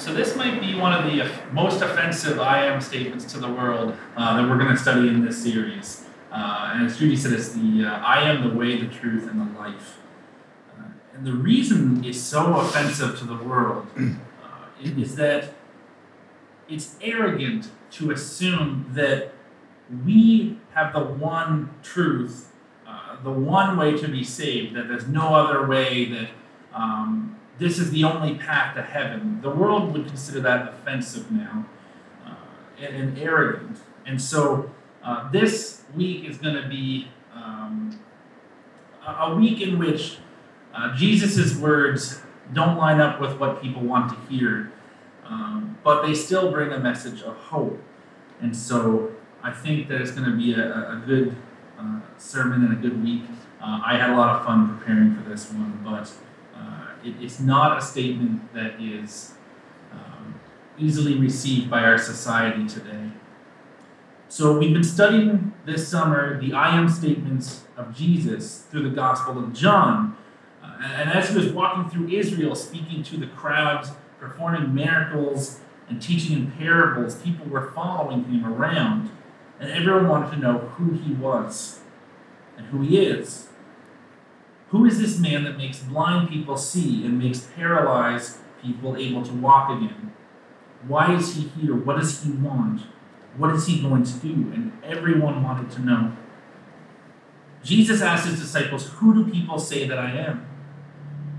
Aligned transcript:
So 0.00 0.14
this 0.14 0.34
might 0.34 0.62
be 0.62 0.74
one 0.74 0.94
of 0.94 1.04
the 1.04 1.30
most 1.52 1.82
offensive 1.82 2.40
I 2.40 2.64
am 2.64 2.80
statements 2.80 3.30
to 3.34 3.38
the 3.38 3.52
world 3.52 3.94
uh, 4.16 4.34
that 4.34 4.48
we're 4.48 4.56
going 4.56 4.70
to 4.70 4.76
study 4.78 5.08
in 5.08 5.22
this 5.22 5.42
series. 5.42 6.06
Uh, 6.32 6.70
and 6.72 6.86
as 6.86 6.98
Judy 6.98 7.14
said, 7.14 7.34
it's 7.34 7.50
the 7.50 7.84
uh, 7.84 7.98
I 7.98 8.22
am 8.22 8.48
the 8.48 8.54
way, 8.56 8.80
the 8.80 8.88
truth, 8.88 9.28
and 9.28 9.38
the 9.38 9.58
life. 9.60 9.98
Uh, 10.74 10.84
and 11.14 11.26
the 11.26 11.34
reason 11.34 12.02
it's 12.02 12.18
so 12.18 12.56
offensive 12.56 13.18
to 13.18 13.26
the 13.26 13.34
world 13.34 13.88
uh, 13.98 14.64
is 14.82 15.16
that 15.16 15.52
it's 16.66 16.96
arrogant 17.02 17.68
to 17.90 18.10
assume 18.10 18.90
that 18.94 19.34
we 20.06 20.56
have 20.72 20.94
the 20.94 21.04
one 21.04 21.74
truth, 21.82 22.50
uh, 22.88 23.22
the 23.22 23.30
one 23.30 23.76
way 23.76 23.98
to 23.98 24.08
be 24.08 24.24
saved, 24.24 24.74
that 24.76 24.88
there's 24.88 25.08
no 25.08 25.34
other 25.34 25.66
way 25.66 26.06
that 26.06 26.30
um, 26.72 27.29
this 27.60 27.78
is 27.78 27.90
the 27.90 28.04
only 28.04 28.34
path 28.36 28.74
to 28.74 28.82
heaven. 28.82 29.40
The 29.42 29.50
world 29.50 29.92
would 29.92 30.06
consider 30.06 30.40
that 30.40 30.68
offensive 30.68 31.30
now 31.30 31.66
uh, 32.26 32.34
and, 32.80 32.96
and, 32.96 33.18
arrogant. 33.18 33.78
And 34.06 34.20
so 34.20 34.70
uh, 35.04 35.30
this 35.30 35.82
week 35.94 36.24
is 36.24 36.38
going 36.38 36.54
to 36.60 36.66
be 36.66 37.08
um, 37.34 38.00
a 39.06 39.34
week 39.34 39.60
in 39.60 39.78
which 39.78 40.16
uh, 40.74 40.96
Jesus' 40.96 41.54
words 41.56 42.22
don't 42.54 42.78
line 42.78 42.98
up 42.98 43.20
with 43.20 43.38
what 43.38 43.62
people 43.62 43.82
want 43.82 44.10
to 44.10 44.34
hear, 44.34 44.72
um, 45.26 45.78
but 45.84 46.06
they 46.06 46.14
still 46.14 46.50
bring 46.50 46.72
a 46.72 46.78
message 46.78 47.22
of 47.22 47.36
hope. 47.36 47.78
And 48.40 48.56
so 48.56 49.12
I 49.42 49.52
think 49.52 49.88
that 49.88 50.00
it's 50.00 50.12
going 50.12 50.30
to 50.30 50.36
be 50.36 50.54
a, 50.54 50.92
a 50.92 51.02
good 51.04 51.36
uh, 51.78 52.00
sermon 52.16 52.64
and 52.64 52.72
a 52.72 52.76
good 52.76 53.02
week. 53.02 53.22
Uh, 53.60 53.80
I 53.84 53.96
had 53.96 54.10
a 54.10 54.16
lot 54.16 54.36
of 54.36 54.46
fun 54.46 54.78
preparing 54.78 55.14
for 55.14 55.28
this 55.28 55.52
one, 55.52 55.80
but 55.84 56.10
uh, 56.56 56.89
it, 57.04 57.14
it's 57.20 57.40
not 57.40 57.78
a 57.78 57.80
statement 57.80 58.52
that 58.54 58.80
is 58.80 59.34
um, 59.92 60.40
easily 60.78 61.18
received 61.18 61.70
by 61.70 61.82
our 61.82 61.98
society 61.98 62.66
today. 62.66 63.10
So 64.28 64.58
we've 64.58 64.72
been 64.72 64.84
studying 64.84 65.52
this 65.66 65.88
summer 65.88 66.40
the 66.40 66.52
I 66.52 66.76
am 66.76 66.88
statements 66.88 67.64
of 67.76 67.94
Jesus 67.94 68.62
through 68.70 68.88
the 68.88 68.94
Gospel 68.94 69.38
of 69.38 69.52
John. 69.52 70.16
Uh, 70.62 70.78
and 70.82 71.10
as 71.10 71.30
he 71.30 71.36
was 71.36 71.52
walking 71.52 71.90
through 71.90 72.08
Israel, 72.16 72.54
speaking 72.54 73.02
to 73.04 73.16
the 73.16 73.26
crowds, 73.26 73.90
performing 74.20 74.72
miracles, 74.72 75.60
and 75.88 76.00
teaching 76.00 76.36
in 76.36 76.52
parables, 76.52 77.16
people 77.16 77.46
were 77.46 77.72
following 77.72 78.24
him 78.24 78.46
around. 78.46 79.10
And 79.58 79.70
everyone 79.72 80.08
wanted 80.08 80.30
to 80.32 80.36
know 80.38 80.58
who 80.58 80.92
he 80.92 81.12
was 81.12 81.80
and 82.56 82.66
who 82.68 82.82
he 82.82 82.98
is. 82.98 83.49
Who 84.70 84.84
is 84.84 84.98
this 85.00 85.18
man 85.18 85.44
that 85.44 85.58
makes 85.58 85.80
blind 85.80 86.28
people 86.28 86.56
see 86.56 87.04
and 87.04 87.18
makes 87.18 87.48
paralyzed 87.56 88.38
people 88.62 88.96
able 88.96 89.24
to 89.24 89.32
walk 89.32 89.70
again? 89.70 90.12
Why 90.86 91.14
is 91.14 91.34
he 91.34 91.48
here? 91.48 91.74
What 91.74 91.98
does 91.98 92.22
he 92.22 92.30
want? 92.30 92.82
What 93.36 93.54
is 93.54 93.66
he 93.66 93.82
going 93.82 94.04
to 94.04 94.12
do? 94.14 94.52
And 94.52 94.72
everyone 94.84 95.42
wanted 95.42 95.70
to 95.72 95.82
know. 95.82 96.16
Jesus 97.62 98.00
asked 98.00 98.28
his 98.28 98.40
disciples, 98.40 98.88
Who 98.94 99.12
do 99.12 99.30
people 99.30 99.58
say 99.58 99.86
that 99.88 99.98
I 99.98 100.12
am? 100.12 100.46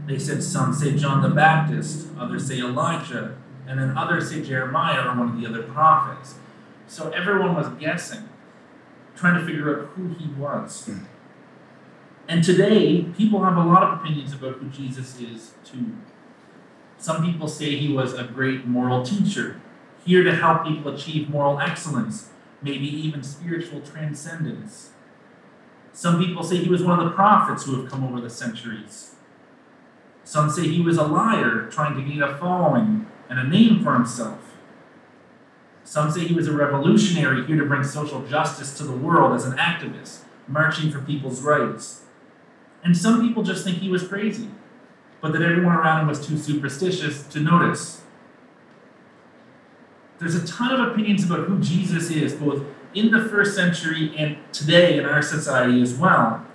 They 0.07 0.19
said, 0.19 0.43
Some 0.43 0.73
say 0.73 0.95
John 0.97 1.21
the 1.21 1.29
Baptist, 1.29 2.07
others 2.19 2.47
say 2.47 2.59
Elijah, 2.59 3.37
and 3.65 3.79
then 3.79 3.97
others 3.97 4.29
say 4.29 4.43
Jeremiah 4.43 5.07
or 5.07 5.17
one 5.17 5.29
of 5.29 5.41
the 5.41 5.47
other 5.47 5.63
prophets. 5.63 6.35
So 6.87 7.09
everyone 7.11 7.55
was 7.55 7.69
guessing, 7.79 8.27
trying 9.15 9.39
to 9.39 9.45
figure 9.45 9.79
out 9.79 9.87
who 9.89 10.09
he 10.09 10.27
was. 10.33 10.85
Hmm. 10.85 11.05
And 12.31 12.45
today, 12.45 13.03
people 13.17 13.43
have 13.43 13.57
a 13.57 13.63
lot 13.65 13.83
of 13.83 13.99
opinions 13.99 14.31
about 14.31 14.53
who 14.53 14.69
Jesus 14.69 15.19
is, 15.19 15.51
too. 15.65 15.97
Some 16.97 17.25
people 17.25 17.45
say 17.45 17.75
he 17.75 17.91
was 17.91 18.13
a 18.13 18.23
great 18.23 18.65
moral 18.65 19.03
teacher, 19.03 19.59
here 20.05 20.23
to 20.23 20.33
help 20.33 20.63
people 20.63 20.95
achieve 20.95 21.29
moral 21.29 21.59
excellence, 21.59 22.29
maybe 22.61 22.85
even 22.85 23.21
spiritual 23.21 23.81
transcendence. 23.81 24.91
Some 25.91 26.23
people 26.23 26.41
say 26.41 26.55
he 26.55 26.70
was 26.70 26.81
one 26.81 26.97
of 26.97 27.03
the 27.03 27.11
prophets 27.11 27.65
who 27.65 27.81
have 27.81 27.91
come 27.91 28.05
over 28.05 28.21
the 28.21 28.30
centuries. 28.30 29.15
Some 30.23 30.49
say 30.49 30.70
he 30.70 30.80
was 30.80 30.95
a 30.95 31.03
liar 31.03 31.67
trying 31.70 31.95
to 31.95 32.02
gain 32.02 32.23
a 32.23 32.37
following 32.37 33.08
and 33.30 33.39
a 33.39 33.43
name 33.43 33.83
for 33.83 33.93
himself. 33.93 34.55
Some 35.83 36.09
say 36.09 36.21
he 36.21 36.33
was 36.33 36.47
a 36.47 36.53
revolutionary 36.53 37.45
here 37.45 37.58
to 37.58 37.65
bring 37.65 37.83
social 37.83 38.25
justice 38.25 38.77
to 38.77 38.86
the 38.86 38.95
world 38.95 39.36
as 39.36 39.43
an 39.43 39.58
activist, 39.58 40.20
marching 40.47 40.89
for 40.89 41.02
people's 41.02 41.41
rights. 41.41 42.05
And 42.83 42.97
some 42.97 43.27
people 43.27 43.43
just 43.43 43.64
think 43.64 43.77
he 43.77 43.89
was 43.89 44.08
crazy, 44.08 44.49
but 45.21 45.33
that 45.33 45.42
everyone 45.42 45.75
around 45.75 46.02
him 46.02 46.08
was 46.08 46.25
too 46.25 46.37
superstitious 46.37 47.27
to 47.27 47.39
notice. 47.39 48.02
There's 50.19 50.36
a 50.36 50.45
ton 50.45 50.80
of 50.80 50.91
opinions 50.91 51.25
about 51.25 51.47
who 51.47 51.59
Jesus 51.59 52.09
is, 52.11 52.33
both 52.33 52.64
in 52.93 53.11
the 53.11 53.23
first 53.25 53.55
century 53.55 54.14
and 54.17 54.37
today 54.52 54.97
in 54.97 55.05
our 55.05 55.21
society 55.21 55.81
as 55.81 55.95
well. 55.95 56.45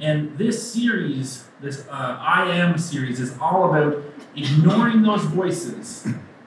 And 0.00 0.36
this 0.38 0.72
series, 0.72 1.44
this 1.60 1.86
uh, 1.88 2.18
I 2.20 2.50
Am 2.50 2.78
series, 2.78 3.20
is 3.20 3.36
all 3.40 3.70
about 3.70 4.02
ignoring 4.34 5.02
those 5.02 5.22
voices 5.24 6.06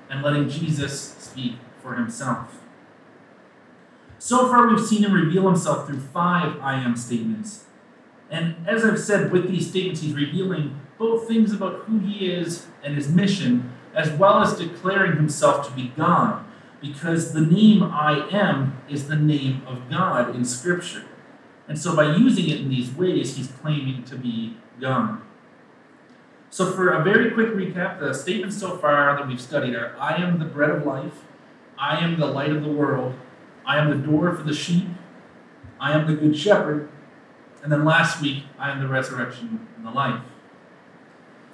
and 0.09 0.23
letting 0.23 0.49
Jesus 0.49 1.15
speak 1.19 1.55
for 1.81 1.95
himself. 1.95 2.61
So 4.17 4.47
far, 4.47 4.67
we've 4.67 4.85
seen 4.85 5.03
him 5.03 5.13
reveal 5.13 5.45
himself 5.47 5.87
through 5.87 5.99
five 5.99 6.59
I 6.59 6.75
Am 6.75 6.95
statements. 6.95 7.64
And 8.35 8.67
as 8.67 8.83
I've 8.83 8.99
said, 8.99 9.31
with 9.31 9.49
these 9.49 9.69
statements, 9.69 10.01
he's 10.01 10.13
revealing 10.13 10.77
both 10.97 11.25
things 11.25 11.53
about 11.53 11.83
who 11.85 11.99
he 11.99 12.29
is 12.29 12.67
and 12.83 12.93
his 12.93 13.07
mission, 13.07 13.71
as 13.93 14.11
well 14.11 14.41
as 14.41 14.57
declaring 14.57 15.15
himself 15.15 15.65
to 15.69 15.73
be 15.73 15.93
God 15.95 16.43
because 16.81 17.31
the 17.31 17.39
name 17.39 17.81
I 17.81 18.27
am 18.29 18.81
is 18.89 19.07
the 19.07 19.15
name 19.15 19.61
of 19.65 19.89
God 19.89 20.35
in 20.35 20.43
Scripture. 20.43 21.05
And 21.69 21.79
so 21.79 21.95
by 21.95 22.13
using 22.13 22.49
it 22.49 22.59
in 22.59 22.67
these 22.67 22.91
ways, 22.91 23.37
he's 23.37 23.47
claiming 23.47 24.03
to 24.03 24.17
be 24.17 24.57
God. 24.81 25.21
So, 26.49 26.71
for 26.73 26.89
a 26.89 27.03
very 27.03 27.31
quick 27.31 27.49
recap, 27.49 27.99
the 28.01 28.13
statements 28.13 28.59
so 28.59 28.77
far 28.77 29.15
that 29.15 29.27
we've 29.29 29.41
studied 29.41 29.75
are 29.75 29.95
I 29.97 30.15
am 30.15 30.39
the 30.39 30.45
bread 30.45 30.71
of 30.71 30.85
life, 30.85 31.23
I 31.77 32.03
am 32.03 32.19
the 32.19 32.27
light 32.27 32.51
of 32.51 32.63
the 32.63 32.71
world, 32.71 33.15
I 33.65 33.77
am 33.77 33.89
the 33.89 34.07
door 34.07 34.33
for 34.35 34.43
the 34.43 34.53
sheep, 34.53 34.87
I 35.79 35.93
am 35.93 36.05
the 36.05 36.13
good 36.13 36.37
shepherd, 36.37 36.89
and 37.65 37.71
then 37.71 37.83
last 37.83 38.21
week, 38.21 38.43
I 38.59 38.69
am 38.69 38.79
the 38.79 38.87
resurrection 38.87 39.67
and 39.75 39.83
the 39.83 39.89
life. 39.89 40.21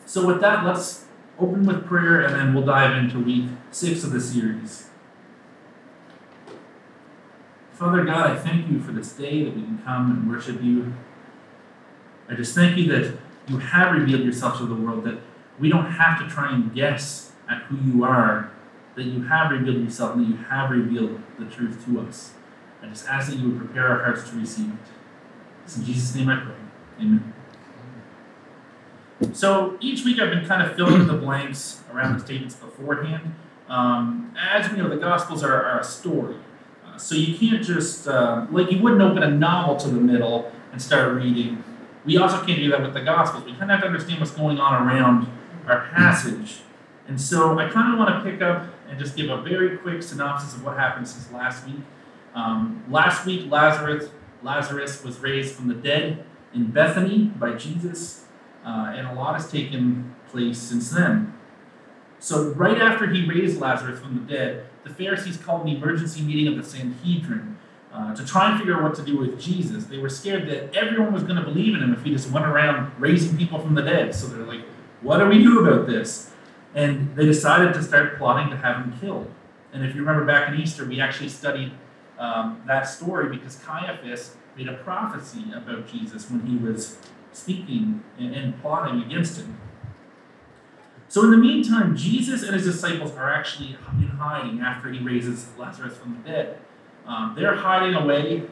So, 0.05 0.27
with 0.27 0.41
that, 0.41 0.65
let's 0.65 1.05
open 1.39 1.65
with 1.65 1.85
prayer 1.85 2.25
and 2.25 2.35
then 2.35 2.53
we'll 2.53 2.65
dive 2.65 2.97
into 2.97 3.17
week 3.17 3.45
six 3.71 4.03
of 4.03 4.11
the 4.11 4.19
series. 4.19 4.89
Father 7.71 8.03
God, 8.03 8.29
I 8.29 8.35
thank 8.35 8.69
you 8.69 8.81
for 8.81 8.91
this 8.91 9.13
day 9.13 9.45
that 9.45 9.55
we 9.55 9.61
can 9.61 9.81
come 9.85 10.11
and 10.11 10.29
worship 10.29 10.61
you. 10.61 10.93
I 12.27 12.33
just 12.35 12.53
thank 12.53 12.77
you 12.77 12.91
that 12.91 13.17
you 13.47 13.59
have 13.59 13.95
revealed 13.95 14.25
yourself 14.25 14.57
to 14.57 14.65
the 14.65 14.75
world, 14.75 15.05
that 15.05 15.17
we 15.59 15.69
don't 15.69 15.91
have 15.91 16.19
to 16.19 16.27
try 16.27 16.53
and 16.53 16.75
guess 16.75 17.31
at 17.49 17.61
who 17.63 17.77
you 17.89 18.03
are, 18.03 18.51
that 18.95 19.03
you 19.03 19.23
have 19.23 19.49
revealed 19.49 19.81
yourself 19.81 20.17
and 20.17 20.25
that 20.25 20.29
you 20.29 20.43
have 20.43 20.71
revealed 20.71 21.21
the 21.39 21.45
truth 21.45 21.85
to 21.85 22.01
us. 22.01 22.33
I 22.83 22.87
just 22.87 23.07
ask 23.07 23.31
that 23.31 23.37
you 23.37 23.51
would 23.51 23.59
prepare 23.59 23.87
our 23.87 24.03
hearts 24.03 24.29
to 24.29 24.35
receive 24.35 24.73
it. 24.73 25.00
It's 25.63 25.77
in 25.77 25.85
Jesus' 25.85 26.15
name 26.15 26.29
I 26.29 26.37
pray. 26.37 26.55
Amen. 26.99 27.33
So 29.33 29.77
each 29.79 30.03
week 30.03 30.19
I've 30.19 30.31
been 30.31 30.45
kind 30.45 30.61
of 30.63 30.75
filling 30.75 31.07
the 31.07 31.13
blanks 31.13 31.83
around 31.93 32.17
the 32.17 32.25
statements 32.25 32.55
beforehand. 32.55 33.35
Um, 33.69 34.33
as 34.37 34.69
we 34.69 34.77
know, 34.77 34.89
the 34.89 34.97
Gospels 34.97 35.43
are, 35.43 35.63
are 35.63 35.79
a 35.79 35.83
story. 35.83 36.37
So 36.97 37.15
you 37.15 37.37
can't 37.37 37.63
just, 37.63 38.07
uh, 38.07 38.45
like, 38.51 38.71
you 38.71 38.79
wouldn't 38.79 39.01
open 39.01 39.23
a 39.23 39.31
novel 39.31 39.75
to 39.77 39.87
the 39.87 39.99
middle 39.99 40.51
and 40.71 40.81
start 40.81 41.13
reading. 41.15 41.63
We 42.05 42.17
also 42.17 42.43
can't 42.45 42.59
do 42.59 42.69
that 42.71 42.81
with 42.81 42.93
the 42.93 43.01
Gospels. 43.01 43.43
We 43.45 43.51
kind 43.51 43.63
of 43.63 43.69
have 43.69 43.81
to 43.81 43.87
understand 43.87 44.19
what's 44.19 44.31
going 44.31 44.59
on 44.59 44.87
around 44.87 45.27
our 45.67 45.87
passage. 45.93 46.61
And 47.07 47.19
so 47.19 47.57
I 47.57 47.69
kind 47.69 47.93
of 47.93 47.99
want 47.99 48.23
to 48.23 48.29
pick 48.29 48.41
up 48.41 48.67
and 48.89 48.99
just 48.99 49.15
give 49.15 49.29
a 49.29 49.41
very 49.41 49.77
quick 49.77 50.03
synopsis 50.03 50.53
of 50.53 50.65
what 50.65 50.77
happened 50.77 51.07
since 51.07 51.31
last 51.31 51.65
week. 51.65 51.81
Um, 52.35 52.83
last 52.89 53.25
week, 53.25 53.49
Lazarus, 53.49 54.09
Lazarus 54.43 55.03
was 55.03 55.19
raised 55.19 55.55
from 55.55 55.67
the 55.67 55.73
dead 55.73 56.25
in 56.53 56.71
Bethany 56.71 57.25
by 57.25 57.53
Jesus, 57.53 58.25
uh, 58.65 58.93
and 58.95 59.07
a 59.07 59.13
lot 59.13 59.35
has 59.35 59.51
taken 59.51 60.15
place 60.29 60.59
since 60.59 60.91
then. 60.91 61.33
So, 62.19 62.51
right 62.53 62.77
after 62.77 63.09
he 63.09 63.27
raised 63.27 63.59
Lazarus 63.59 63.99
from 63.99 64.15
the 64.15 64.33
dead, 64.33 64.65
the 64.83 64.91
Pharisees 64.91 65.37
called 65.37 65.63
an 65.63 65.69
emergency 65.69 66.21
meeting 66.21 66.47
of 66.47 66.55
the 66.55 66.69
Sanhedrin 66.69 67.57
uh, 67.93 68.15
to 68.15 68.25
try 68.25 68.49
and 68.49 68.59
figure 68.59 68.75
out 68.75 68.83
what 68.83 68.95
to 68.95 69.03
do 69.03 69.17
with 69.17 69.39
Jesus. 69.39 69.85
They 69.85 69.97
were 69.97 70.09
scared 70.09 70.47
that 70.49 70.75
everyone 70.75 71.13
was 71.13 71.23
going 71.23 71.37
to 71.37 71.43
believe 71.43 71.75
in 71.75 71.81
him 71.81 71.93
if 71.93 72.03
he 72.03 72.11
just 72.11 72.29
went 72.31 72.45
around 72.45 72.91
raising 72.99 73.37
people 73.37 73.59
from 73.59 73.75
the 73.75 73.81
dead. 73.81 74.15
So 74.15 74.27
they're 74.27 74.45
like, 74.45 74.61
what 75.01 75.17
do 75.17 75.25
we 75.25 75.43
do 75.43 75.65
about 75.65 75.87
this? 75.87 76.31
And 76.73 77.15
they 77.15 77.25
decided 77.25 77.73
to 77.73 77.83
start 77.83 78.17
plotting 78.17 78.49
to 78.51 78.57
have 78.57 78.77
him 78.77 78.97
killed. 78.99 79.31
And 79.73 79.83
if 79.83 79.95
you 79.95 80.01
remember 80.01 80.25
back 80.25 80.53
in 80.53 80.59
Easter, 80.59 80.85
we 80.85 81.01
actually 81.01 81.29
studied 81.29 81.71
um, 82.21 82.61
that 82.67 82.83
story 82.83 83.35
because 83.35 83.55
Caiaphas 83.55 84.35
made 84.55 84.67
a 84.67 84.75
prophecy 84.75 85.45
about 85.55 85.87
Jesus 85.87 86.29
when 86.29 86.45
he 86.45 86.55
was 86.55 86.97
speaking 87.33 88.03
and, 88.19 88.35
and 88.35 88.61
plotting 88.61 89.01
against 89.01 89.39
him. 89.39 89.57
So, 91.07 91.23
in 91.25 91.31
the 91.31 91.37
meantime, 91.37 91.97
Jesus 91.97 92.43
and 92.43 92.53
his 92.53 92.63
disciples 92.63 93.11
are 93.13 93.29
actually 93.29 93.75
in 93.99 94.07
hiding 94.07 94.61
after 94.61 94.91
he 94.91 94.99
raises 94.99 95.47
Lazarus 95.57 95.97
from 95.97 96.21
the 96.21 96.29
dead. 96.29 96.59
Um, 97.05 97.33
they're 97.35 97.55
hiding 97.55 97.95
away, 97.95 98.43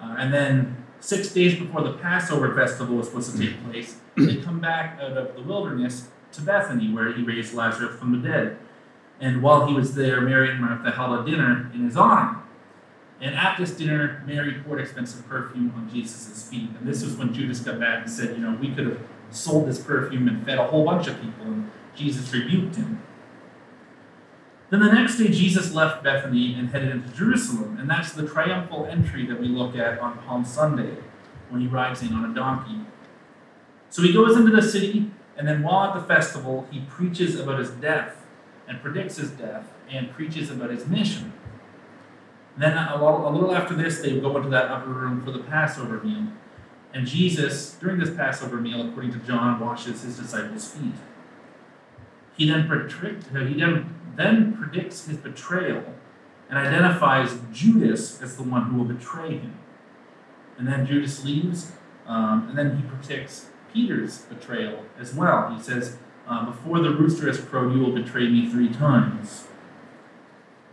uh, 0.00 0.16
and 0.18 0.32
then 0.32 0.84
six 0.98 1.32
days 1.32 1.58
before 1.58 1.82
the 1.82 1.92
Passover 1.92 2.54
festival 2.54 2.96
was 2.96 3.06
supposed 3.08 3.36
to 3.36 3.38
take 3.38 3.62
place, 3.64 3.96
they 4.16 4.36
come 4.36 4.60
back 4.60 4.98
out 5.00 5.16
of 5.16 5.36
the 5.36 5.42
wilderness 5.42 6.08
to 6.32 6.42
Bethany, 6.42 6.92
where 6.92 7.12
he 7.12 7.22
raised 7.22 7.54
Lazarus 7.54 7.96
from 7.96 8.20
the 8.20 8.28
dead. 8.28 8.58
And 9.20 9.42
while 9.42 9.66
he 9.66 9.74
was 9.74 9.94
there, 9.94 10.20
Mary 10.20 10.50
and 10.50 10.60
Martha 10.60 10.90
held 10.90 11.20
a 11.20 11.30
dinner 11.30 11.70
in 11.74 11.84
his 11.84 11.96
honor. 11.96 12.39
And 13.20 13.34
at 13.34 13.58
this 13.58 13.72
dinner, 13.72 14.22
Mary 14.26 14.54
poured 14.64 14.80
expensive 14.80 15.28
perfume 15.28 15.72
on 15.76 15.90
Jesus' 15.90 16.48
feet. 16.48 16.70
And 16.78 16.88
this 16.88 17.02
was 17.02 17.16
when 17.16 17.34
Judas 17.34 17.60
got 17.60 17.78
back 17.78 18.02
and 18.02 18.10
said, 18.10 18.36
You 18.36 18.42
know, 18.42 18.56
we 18.58 18.74
could 18.74 18.86
have 18.86 19.00
sold 19.30 19.68
this 19.68 19.78
perfume 19.78 20.26
and 20.26 20.44
fed 20.44 20.58
a 20.58 20.66
whole 20.66 20.84
bunch 20.84 21.06
of 21.06 21.20
people. 21.20 21.46
And 21.46 21.70
Jesus 21.94 22.32
rebuked 22.32 22.76
him. 22.76 23.02
Then 24.70 24.80
the 24.80 24.92
next 24.92 25.18
day, 25.18 25.28
Jesus 25.28 25.74
left 25.74 26.02
Bethany 26.02 26.54
and 26.54 26.70
headed 26.70 26.90
into 26.90 27.08
Jerusalem. 27.10 27.76
And 27.78 27.90
that's 27.90 28.12
the 28.12 28.26
triumphal 28.26 28.86
entry 28.86 29.26
that 29.26 29.40
we 29.40 29.48
look 29.48 29.76
at 29.76 29.98
on 29.98 30.18
Palm 30.18 30.44
Sunday 30.44 30.96
when 31.50 31.60
he 31.60 31.66
rides 31.66 32.02
in 32.02 32.14
on 32.14 32.30
a 32.30 32.34
donkey. 32.34 32.80
So 33.90 34.02
he 34.02 34.12
goes 34.12 34.36
into 34.36 34.52
the 34.52 34.62
city, 34.62 35.10
and 35.36 35.46
then 35.48 35.62
while 35.62 35.88
at 35.88 35.94
the 35.94 36.06
festival, 36.06 36.68
he 36.70 36.80
preaches 36.88 37.38
about 37.38 37.58
his 37.58 37.70
death 37.70 38.24
and 38.68 38.80
predicts 38.80 39.16
his 39.16 39.30
death 39.30 39.66
and 39.90 40.12
preaches 40.12 40.50
about 40.50 40.70
his 40.70 40.86
mission. 40.86 41.32
And 42.60 42.76
then 42.76 42.76
a 42.76 43.02
little, 43.02 43.26
a 43.26 43.30
little 43.30 43.56
after 43.56 43.72
this, 43.72 44.00
they 44.00 44.20
go 44.20 44.36
into 44.36 44.50
that 44.50 44.70
upper 44.70 44.90
room 44.90 45.22
for 45.22 45.30
the 45.30 45.38
Passover 45.38 45.98
meal. 46.04 46.26
And 46.92 47.06
Jesus, 47.06 47.78
during 47.80 47.98
this 47.98 48.10
Passover 48.10 48.56
meal, 48.56 48.86
according 48.86 49.12
to 49.12 49.18
John, 49.20 49.58
washes 49.58 50.02
his 50.02 50.18
disciples' 50.18 50.70
feet. 50.70 50.92
He 52.36 52.46
then, 52.50 52.68
he 53.48 53.58
then, 53.58 53.94
then 54.14 54.58
predicts 54.58 55.06
his 55.06 55.16
betrayal 55.16 55.84
and 56.50 56.58
identifies 56.58 57.38
Judas 57.50 58.20
as 58.20 58.36
the 58.36 58.42
one 58.42 58.64
who 58.64 58.76
will 58.76 58.84
betray 58.84 59.38
him. 59.38 59.58
And 60.58 60.68
then 60.68 60.84
Judas 60.84 61.24
leaves, 61.24 61.72
um, 62.06 62.48
and 62.50 62.58
then 62.58 62.76
he 62.76 62.82
predicts 62.82 63.46
Peter's 63.72 64.18
betrayal 64.18 64.84
as 64.98 65.14
well. 65.14 65.50
He 65.56 65.62
says, 65.62 65.96
uh, 66.28 66.44
Before 66.44 66.80
the 66.80 66.90
rooster 66.90 67.26
has 67.26 67.40
crowed, 67.40 67.72
you 67.72 67.80
will 67.80 67.92
betray 67.92 68.28
me 68.28 68.50
three 68.50 68.68
times. 68.68 69.46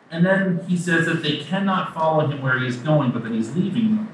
And 0.09 0.25
then 0.25 0.63
he 0.67 0.77
says 0.77 1.05
that 1.05 1.21
they 1.21 1.37
cannot 1.37 1.93
follow 1.93 2.27
him 2.27 2.41
where 2.41 2.59
he 2.59 2.67
is 2.67 2.77
going, 2.77 3.11
but 3.11 3.23
that 3.23 3.31
he's 3.31 3.55
leaving 3.55 3.95
them. 3.95 4.13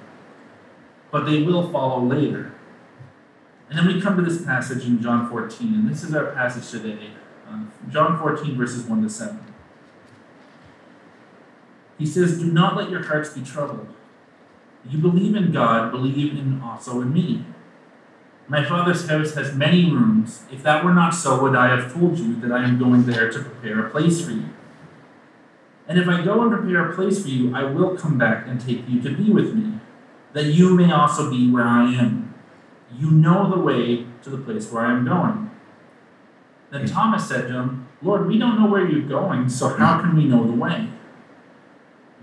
But 1.12 1.26
they 1.26 1.44
will 1.44 1.72
follow 1.72 2.04
later. 2.04 2.54
And 3.70 3.78
then 3.78 3.88
we 3.88 4.02
come 4.02 4.16
to 4.16 4.22
this 4.22 4.44
passage 4.44 4.86
in 4.86 5.02
John 5.02 5.30
14, 5.30 5.68
and 5.74 5.90
this 5.90 6.04
is 6.04 6.14
our 6.14 6.32
passage 6.32 6.70
today. 6.70 7.12
Um, 7.48 7.72
John 7.90 8.20
14, 8.20 8.58
verses 8.58 8.86
1 8.86 9.04
to 9.04 9.10
7. 9.10 9.40
He 12.00 12.06
says, 12.06 12.40
Do 12.40 12.46
not 12.46 12.76
let 12.76 12.90
your 12.90 13.04
hearts 13.04 13.30
be 13.30 13.44
troubled. 13.44 13.88
You 14.90 14.98
believe 14.98 15.36
in 15.36 15.52
God, 15.52 15.92
believe 15.92 16.38
in 16.38 16.62
also 16.62 17.02
in 17.02 17.14
me. 17.14 17.46
My 18.48 18.66
Father's 18.66 19.08
house 19.08 19.36
has 19.36 19.56
many 19.56 19.90
rooms. 19.90 20.44
If 20.52 20.64
that 20.64 20.84
were 20.84 20.94
not 20.94 21.14
so, 21.14 21.42
would 21.42 21.56
I 21.56 21.70
have 21.76 21.94
told 21.94 22.20
you 22.20 22.36
that 22.42 22.52
I 22.52 22.64
am 22.64 22.78
going 22.78 23.06
there 23.06 23.32
to 23.32 23.40
prepare 23.40 23.86
a 23.86 23.90
place 23.90 24.24
for 24.26 24.32
you? 24.32 24.50
And 25.88 26.00
if 26.00 26.08
I 26.08 26.24
go 26.24 26.42
and 26.42 26.52
prepare 26.52 26.90
a 26.90 26.96
place 26.96 27.22
for 27.22 27.30
you, 27.30 27.56
I 27.56 27.64
will 27.64 27.98
come 27.98 28.18
back 28.18 28.48
and 28.48 28.60
take 28.60 28.88
you 28.88 29.02
to 29.02 29.16
be 29.16 29.30
with 29.32 29.54
me, 29.54 29.80
that 30.34 30.46
you 30.46 30.76
may 30.76 30.92
also 30.92 31.30
be 31.30 31.52
where 31.52 31.66
I 31.66 31.94
am. 31.94 32.34
You 32.98 33.12
know 33.12 33.50
the 33.50 33.60
way 33.60 34.06
to 34.22 34.30
the 34.30 34.38
place 34.38 34.72
where 34.72 34.86
I 34.86 34.92
am 34.92 35.06
going. 35.06 35.52
Then 36.72 36.82
hmm. 36.82 36.88
Thomas 36.88 37.28
said 37.28 37.48
to 37.48 37.54
him, 37.54 37.88
Lord, 38.02 38.28
we 38.28 38.38
don't 38.38 38.60
know 38.60 38.70
where 38.70 38.88
you're 38.88 39.08
going, 39.08 39.50
so 39.50 39.70
how 39.70 40.00
can 40.00 40.16
we 40.16 40.26
know 40.26 40.46
the 40.46 40.54
way? 40.54 40.90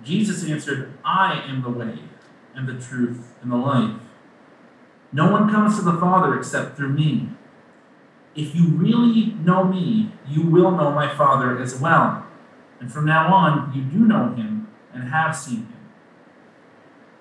Jesus 0.02 0.48
answered, 0.48 0.92
I 1.04 1.42
am 1.46 1.62
the 1.62 1.70
way, 1.70 1.98
and 2.54 2.66
the 2.68 2.78
truth, 2.78 3.34
and 3.42 3.52
the 3.52 3.56
life. 3.56 4.00
No 5.12 5.30
one 5.30 5.50
comes 5.50 5.76
to 5.76 5.82
the 5.82 5.98
Father 5.98 6.38
except 6.38 6.76
through 6.76 6.90
me. 6.90 7.28
If 8.34 8.54
you 8.54 8.68
really 8.68 9.34
know 9.44 9.64
me, 9.64 10.12
you 10.26 10.42
will 10.42 10.70
know 10.70 10.90
my 10.92 11.12
Father 11.14 11.60
as 11.60 11.78
well. 11.80 12.26
And 12.80 12.92
from 12.92 13.04
now 13.04 13.32
on, 13.32 13.72
you 13.74 13.82
do 13.82 13.98
know 13.98 14.34
him 14.34 14.68
and 14.92 15.04
have 15.04 15.36
seen 15.36 15.58
him. 15.58 15.76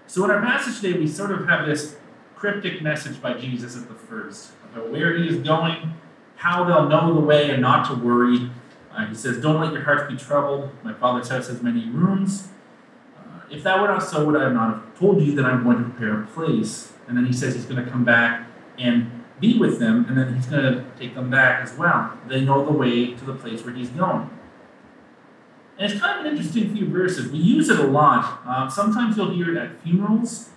So, 0.08 0.24
in 0.26 0.32
our 0.32 0.42
passage 0.42 0.82
today, 0.82 0.98
we 0.98 1.08
sort 1.08 1.32
of 1.32 1.48
have 1.48 1.68
this 1.68 1.98
cryptic 2.36 2.82
message 2.82 3.22
by 3.22 3.34
Jesus 3.34 3.78
at 3.78 3.88
the 3.88 3.94
first 3.94 4.52
about 4.72 4.90
where 4.90 5.16
he 5.16 5.28
is 5.28 5.38
going 5.38 5.94
how 6.40 6.64
they'll 6.64 6.88
know 6.88 7.14
the 7.14 7.20
way 7.20 7.52
and 7.52 7.62
not 7.62 7.86
to 7.90 7.94
worry. 7.94 8.50
Uh, 8.96 9.06
he 9.06 9.14
says, 9.14 9.42
Don't 9.42 9.60
let 9.60 9.74
your 9.74 9.84
hearts 9.84 10.10
be 10.10 10.18
troubled. 10.18 10.72
My 10.84 10.94
Father's 10.94 11.28
house 11.28 11.48
has 11.48 11.62
many 11.62 11.90
rooms. 11.90 12.48
Uh, 13.18 13.42
if 13.52 13.62
that 13.64 13.80
were 13.80 13.90
not 13.90 14.02
so, 14.02 14.26
would 14.26 14.38
I 14.38 14.44
have 14.44 14.54
not 14.54 14.74
have 14.74 15.00
told 15.00 15.22
you 15.22 15.36
that 15.36 15.46
I'm 15.46 15.64
going 15.64 15.78
to 15.78 15.84
prepare 15.84 16.24
a 16.24 16.28
place? 16.28 16.94
And 17.08 17.18
then 17.18 17.26
he 17.26 17.34
says 17.34 17.56
he's 17.56 17.66
going 17.66 17.84
to 17.84 17.92
come 17.92 18.06
back 18.06 18.48
and 18.78 19.12
be 19.42 19.58
with 19.58 19.80
them, 19.80 20.06
and 20.08 20.18
then 20.18 20.34
he's 20.34 20.46
going 20.46 20.64
to 20.64 20.86
take 20.98 21.14
them 21.14 21.30
back 21.30 21.62
as 21.62 21.74
well. 21.78 22.18
They 22.28 22.42
know 22.42 22.66
the 22.66 22.72
way 22.72 23.14
to 23.14 23.26
the 23.26 23.34
place 23.34 23.64
where 23.64 23.74
he's 23.74 23.90
going. 23.90 24.30
And 25.80 25.92
it's 25.92 26.00
kind 26.00 26.20
of 26.20 26.26
an 26.26 26.32
interesting 26.32 26.76
few 26.76 26.88
verses. 26.88 27.32
We 27.32 27.40
use 27.40 27.70
it 27.70 27.80
a 27.80 27.88
lot. 27.88 28.42
Uh, 28.46 28.70
sometimes 28.70 29.18
you'll 29.18 29.32
hear 29.32 29.50
it 29.50 29.58
at 29.58 29.82
funerals 29.82 30.50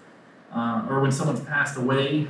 uh, 0.53 0.85
or 0.91 1.01
when 1.01 1.13
someone's 1.13 1.41
passed 1.41 1.79
away 1.79 2.29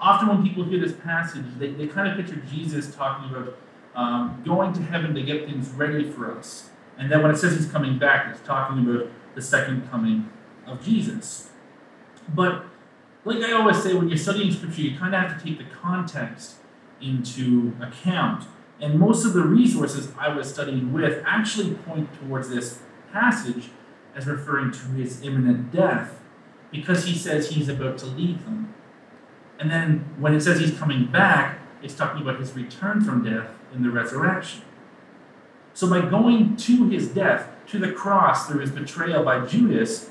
often 0.00 0.28
when 0.28 0.42
people 0.42 0.64
hear 0.64 0.80
this 0.80 0.92
passage, 0.92 1.44
they, 1.58 1.72
they 1.72 1.86
kind 1.86 2.08
of 2.08 2.16
picture 2.16 2.42
Jesus 2.50 2.94
talking 2.94 3.30
about 3.30 3.56
um, 3.94 4.42
going 4.44 4.72
to 4.72 4.82
heaven 4.82 5.14
to 5.14 5.22
get 5.22 5.46
things 5.46 5.68
ready 5.70 6.10
for 6.10 6.36
us. 6.36 6.70
And 6.98 7.10
then 7.10 7.22
when 7.22 7.30
it 7.30 7.36
says 7.36 7.56
he's 7.56 7.70
coming 7.70 7.98
back, 7.98 8.30
it's 8.30 8.46
talking 8.46 8.78
about 8.86 9.08
the 9.34 9.42
second 9.42 9.88
coming 9.90 10.30
of 10.66 10.82
Jesus. 10.82 11.50
But 12.34 12.64
like 13.24 13.38
I 13.38 13.52
always 13.52 13.82
say, 13.82 13.94
when 13.94 14.08
you're 14.08 14.18
studying 14.18 14.50
scripture, 14.52 14.82
you 14.82 14.98
kind 14.98 15.14
of 15.14 15.20
have 15.20 15.38
to 15.38 15.44
take 15.44 15.58
the 15.58 15.64
context 15.64 16.56
into 17.00 17.74
account. 17.80 18.44
And 18.80 18.98
most 18.98 19.26
of 19.26 19.34
the 19.34 19.42
resources 19.42 20.12
I 20.18 20.28
was 20.28 20.52
studying 20.52 20.92
with 20.92 21.22
actually 21.26 21.74
point 21.74 22.08
towards 22.20 22.48
this 22.48 22.80
passage 23.12 23.70
as 24.14 24.26
referring 24.26 24.72
to 24.72 24.78
his 24.88 25.22
imminent 25.22 25.72
death 25.72 26.20
because 26.70 27.04
he 27.04 27.16
says 27.16 27.50
he's 27.50 27.68
about 27.68 27.98
to 27.98 28.06
leave 28.06 28.44
them. 28.44 28.74
And 29.58 29.70
then 29.70 30.14
when 30.18 30.34
it 30.34 30.40
says 30.40 30.60
he's 30.60 30.76
coming 30.78 31.06
back, 31.06 31.58
it's 31.82 31.94
talking 31.94 32.22
about 32.22 32.40
his 32.40 32.54
return 32.54 33.02
from 33.02 33.24
death 33.24 33.50
in 33.74 33.82
the 33.82 33.90
resurrection. 33.90 34.62
So 35.74 35.88
by 35.88 36.00
going 36.00 36.56
to 36.56 36.88
his 36.88 37.08
death, 37.08 37.48
to 37.68 37.78
the 37.78 37.92
cross 37.92 38.48
through 38.48 38.60
his 38.60 38.70
betrayal 38.70 39.22
by 39.22 39.46
Judas, 39.46 40.10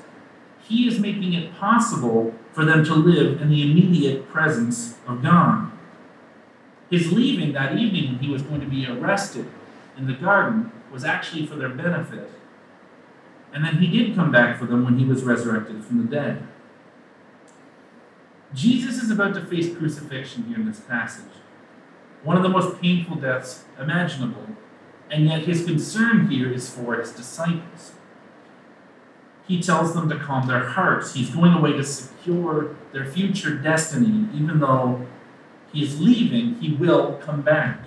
he 0.62 0.88
is 0.88 0.98
making 0.98 1.34
it 1.34 1.54
possible 1.56 2.34
for 2.52 2.64
them 2.64 2.84
to 2.84 2.94
live 2.94 3.40
in 3.40 3.50
the 3.50 3.62
immediate 3.62 4.28
presence 4.28 4.96
of 5.06 5.22
God. 5.22 5.69
His 6.90 7.12
leaving 7.12 7.52
that 7.52 7.78
evening 7.78 8.12
when 8.12 8.18
he 8.18 8.28
was 8.28 8.42
going 8.42 8.60
to 8.60 8.66
be 8.66 8.86
arrested 8.86 9.48
in 9.96 10.06
the 10.06 10.14
garden 10.14 10.72
was 10.92 11.04
actually 11.04 11.46
for 11.46 11.54
their 11.54 11.68
benefit. 11.68 12.30
And 13.52 13.64
then 13.64 13.78
he 13.78 13.86
did 13.86 14.14
come 14.14 14.32
back 14.32 14.58
for 14.58 14.66
them 14.66 14.84
when 14.84 14.98
he 14.98 15.04
was 15.04 15.22
resurrected 15.22 15.84
from 15.84 15.98
the 15.98 16.10
dead. 16.10 16.46
Jesus 18.52 19.00
is 19.00 19.10
about 19.10 19.34
to 19.34 19.46
face 19.46 19.76
crucifixion 19.76 20.44
here 20.44 20.56
in 20.56 20.66
this 20.66 20.80
passage, 20.80 21.30
one 22.24 22.36
of 22.36 22.42
the 22.42 22.48
most 22.48 22.80
painful 22.80 23.16
deaths 23.16 23.64
imaginable, 23.78 24.46
and 25.10 25.26
yet 25.26 25.42
his 25.42 25.64
concern 25.64 26.28
here 26.28 26.52
is 26.52 26.68
for 26.68 26.96
his 26.96 27.12
disciples. 27.12 27.92
He 29.46 29.62
tells 29.62 29.94
them 29.94 30.08
to 30.08 30.18
calm 30.18 30.48
their 30.48 30.64
hearts. 30.64 31.14
He's 31.14 31.30
going 31.30 31.52
away 31.52 31.72
to 31.72 31.84
secure 31.84 32.76
their 32.92 33.06
future 33.06 33.56
destiny, 33.56 34.28
even 34.34 34.60
though 34.60 35.06
he 35.72 35.82
is 35.82 36.00
leaving, 36.00 36.56
he 36.56 36.72
will 36.72 37.14
come 37.22 37.42
back. 37.42 37.80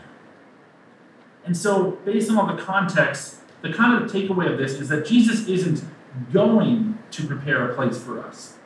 And 1.46 1.58
so, 1.58 1.92
based 2.06 2.32
on 2.32 2.38
all 2.38 2.56
the 2.56 2.62
context, 2.62 3.40
the 3.62 3.72
kind 3.72 4.02
of 4.02 4.10
takeaway 4.10 4.52
of 4.52 4.58
this 4.58 4.74
is 4.74 4.90
that 4.90 5.06
Jesus 5.06 5.48
isn't 5.48 5.84
going 6.32 6.98
to 7.12 7.28
prepare 7.28 7.70
a 7.70 7.76
place 7.76 8.02
for 8.02 8.22
us. 8.22 8.58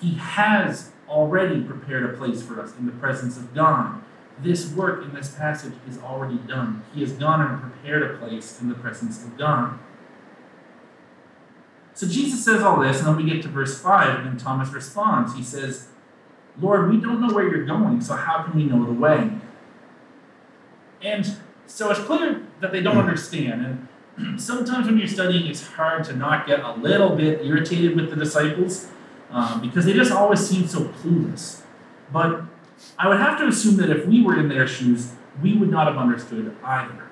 He 0.00 0.14
has 0.14 0.92
already 1.08 1.62
prepared 1.62 2.04
a 2.04 2.16
place 2.16 2.42
for 2.42 2.60
us 2.60 2.72
in 2.78 2.86
the 2.86 2.92
presence 2.92 3.36
of 3.36 3.54
God. 3.54 4.02
This 4.38 4.70
work 4.72 5.04
in 5.04 5.14
this 5.14 5.34
passage 5.34 5.74
is 5.88 5.98
already 5.98 6.36
done. 6.36 6.84
He 6.94 7.00
has 7.00 7.12
gone 7.12 7.40
and 7.40 7.60
prepared 7.60 8.02
a 8.02 8.18
place 8.18 8.60
in 8.60 8.68
the 8.68 8.74
presence 8.74 9.22
of 9.24 9.36
God. 9.38 9.78
So 11.94 12.06
Jesus 12.06 12.44
says 12.44 12.62
all 12.62 12.80
this, 12.80 12.98
and 12.98 13.06
then 13.06 13.16
we 13.16 13.24
get 13.24 13.42
to 13.42 13.48
verse 13.48 13.80
5, 13.80 14.26
and 14.26 14.38
Thomas 14.38 14.68
responds. 14.70 15.34
He 15.34 15.42
says, 15.42 15.88
Lord, 16.60 16.90
we 16.90 16.98
don't 16.98 17.20
know 17.20 17.34
where 17.34 17.48
you're 17.48 17.66
going, 17.66 18.00
so 18.00 18.14
how 18.14 18.42
can 18.42 18.56
we 18.56 18.64
know 18.64 18.84
the 18.84 18.92
way? 18.92 19.30
And 21.02 21.36
so 21.66 21.90
it's 21.90 22.00
clear 22.00 22.42
that 22.60 22.72
they 22.72 22.80
don't 22.80 22.96
understand. 22.96 23.88
And 24.16 24.40
sometimes 24.40 24.86
when 24.86 24.98
you're 24.98 25.08
studying, 25.08 25.46
it's 25.46 25.66
hard 25.66 26.04
to 26.04 26.16
not 26.16 26.46
get 26.46 26.60
a 26.60 26.72
little 26.72 27.14
bit 27.14 27.44
irritated 27.44 27.96
with 27.96 28.10
the 28.10 28.16
disciples 28.16 28.88
um, 29.30 29.60
because 29.60 29.84
they 29.84 29.92
just 29.92 30.12
always 30.12 30.46
seem 30.46 30.66
so 30.66 30.84
clueless. 30.84 31.62
But 32.12 32.42
I 32.98 33.08
would 33.08 33.18
have 33.18 33.38
to 33.38 33.46
assume 33.46 33.76
that 33.76 33.90
if 33.90 34.06
we 34.06 34.22
were 34.22 34.38
in 34.38 34.48
their 34.48 34.66
shoes, 34.66 35.12
we 35.42 35.54
would 35.54 35.70
not 35.70 35.86
have 35.86 35.96
understood 35.96 36.56
either. 36.64 37.02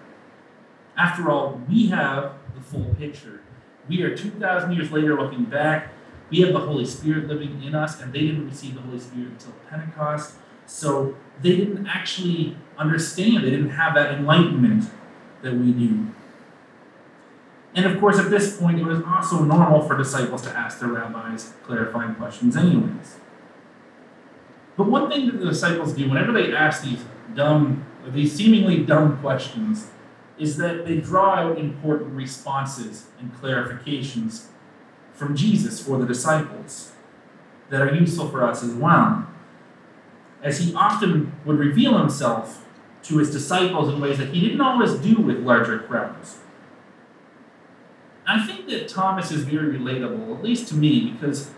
After 0.97 1.31
all, 1.31 1.61
we 1.69 1.89
have 1.89 2.35
the 2.55 2.61
full 2.61 2.95
picture. 2.95 3.41
We 3.89 4.03
are 4.03 4.17
2,000 4.17 4.73
years 4.73 4.91
later 4.93 5.21
looking 5.21 5.45
back. 5.45 5.93
We 6.35 6.41
have 6.41 6.53
the 6.53 6.59
Holy 6.59 6.85
Spirit 6.85 7.29
living 7.29 7.63
in 7.63 7.77
us, 7.77 8.01
and 8.01 8.13
they 8.13 8.23
didn't 8.23 8.49
receive 8.49 8.75
the 8.75 8.81
Holy 8.81 8.99
Spirit 8.99 9.29
until 9.29 9.53
Pentecost. 9.71 10.35
So 10.67 11.15
they 11.41 11.55
didn't 11.55 11.87
actually 11.87 12.57
understand, 12.77 13.45
they 13.45 13.51
didn't 13.51 13.71
have 13.71 13.95
that 13.95 14.15
enlightenment 14.15 14.91
that 15.43 15.55
we 15.55 15.71
do. 15.71 16.09
And 17.77 17.87
of 17.87 18.01
course, 18.01 18.19
at 18.19 18.31
this 18.31 18.57
point, 18.57 18.81
it 18.81 18.85
was 18.85 19.01
also 19.07 19.45
normal 19.45 19.83
for 19.83 19.97
disciples 19.97 20.43
to 20.43 20.51
ask 20.51 20.81
their 20.81 20.89
rabbis 20.89 21.53
clarifying 21.63 22.17
questions, 22.17 22.57
anyways. 22.57 23.19
But 24.77 24.89
one 24.89 25.09
thing 25.09 25.27
that 25.27 25.39
the 25.39 25.47
disciples 25.47 25.93
do 25.93 26.09
whenever 26.09 26.33
they 26.33 26.53
ask 26.53 26.83
these 26.83 27.05
dumb, 27.37 27.87
these 28.09 28.33
seemingly 28.33 28.83
dumb 28.83 29.19
questions, 29.19 29.93
is 30.37 30.57
that 30.57 30.85
they 30.85 30.97
draw 30.97 31.37
out 31.37 31.61
important 31.61 32.13
responses 32.17 33.07
and 33.21 33.33
clarifications 33.41 34.47
from 35.15 35.37
Jesus 35.37 35.83
for 35.83 35.99
the 35.99 36.07
disciples 36.07 36.93
that 37.71 37.81
are 37.81 37.95
useful 37.95 38.29
for 38.29 38.45
us 38.45 38.63
as 38.63 38.73
well. 38.73 39.27
As 40.43 40.59
he 40.59 40.75
often 40.75 41.33
would 41.45 41.59
reveal 41.59 41.97
himself 41.99 42.65
to 43.05 43.19
his 43.19 43.31
disciples 43.31 43.93
in 43.93 44.01
ways 44.01 44.19
that 44.19 44.29
he 44.29 44.41
didn't 44.41 44.61
always 44.61 44.95
do 44.95 45.17
with 45.17 45.39
larger 45.39 45.79
crowds. 45.79 46.39
I 48.27 48.45
think 48.45 48.69
that 48.69 48.89
Thomas 48.89 49.31
is 49.31 49.45
very 49.45 49.79
relatable, 49.79 50.37
at 50.37 50.43
least 50.43 50.69
to 50.69 50.75
me, 50.75 51.11
because 51.11 51.51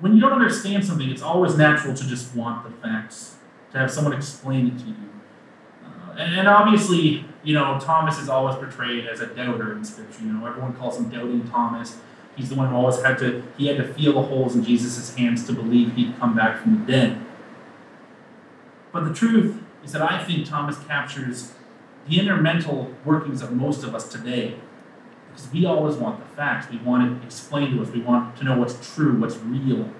when 0.00 0.14
you 0.14 0.20
don't 0.20 0.32
understand 0.32 0.84
something, 0.84 1.08
it's 1.10 1.22
always 1.22 1.56
natural 1.56 1.94
to 1.94 2.06
just 2.06 2.34
want 2.34 2.64
the 2.64 2.70
facts, 2.80 3.36
to 3.72 3.78
have 3.78 3.90
someone 3.90 4.14
explain 4.14 4.68
it 4.68 4.78
to 4.78 4.86
you. 4.86 4.94
Uh, 5.84 6.12
and, 6.18 6.34
and, 6.38 6.48
obviously, 6.48 7.26
you 7.42 7.54
know, 7.54 7.78
Thomas 7.78 8.18
is 8.18 8.30
always 8.30 8.56
portrayed 8.56 9.06
as 9.06 9.20
a 9.20 9.26
doubter 9.26 9.76
in 9.76 9.84
Scripture. 9.84 10.22
You 10.22 10.32
know, 10.32 10.46
everyone 10.46 10.72
calls 10.74 10.98
him 10.98 11.10
Doubting 11.10 11.46
Thomas. 11.48 11.98
He's 12.36 12.48
the 12.48 12.54
one 12.56 12.68
who 12.68 12.76
always 12.76 13.00
had 13.02 13.18
to, 13.18 13.42
he 13.56 13.68
had 13.68 13.76
to 13.76 13.94
feel 13.94 14.14
the 14.14 14.22
holes 14.22 14.54
in 14.54 14.64
Jesus' 14.64 15.14
hands 15.14 15.46
to 15.46 15.52
believe 15.52 15.94
he'd 15.94 16.18
come 16.18 16.34
back 16.34 16.60
from 16.60 16.80
the 16.80 16.92
dead. 16.92 17.24
But 18.92 19.04
the 19.04 19.14
truth 19.14 19.62
is 19.84 19.92
that 19.92 20.02
I 20.02 20.22
think 20.24 20.46
Thomas 20.48 20.78
captures 20.84 21.52
the 22.08 22.18
inner 22.18 22.40
mental 22.40 22.92
workings 23.04 23.42
of 23.42 23.52
most 23.52 23.84
of 23.84 23.94
us 23.94 24.08
today. 24.08 24.56
Because 25.28 25.52
we 25.52 25.66
always 25.66 25.96
want 25.96 26.20
the 26.20 26.36
facts. 26.36 26.70
We 26.70 26.78
want 26.78 27.10
it 27.10 27.24
explained 27.24 27.76
to 27.76 27.82
us. 27.82 27.90
We 27.90 28.00
want 28.00 28.36
to 28.36 28.44
know 28.44 28.58
what's 28.58 28.94
true, 28.94 29.18
what's 29.18 29.36
real. 29.38 29.90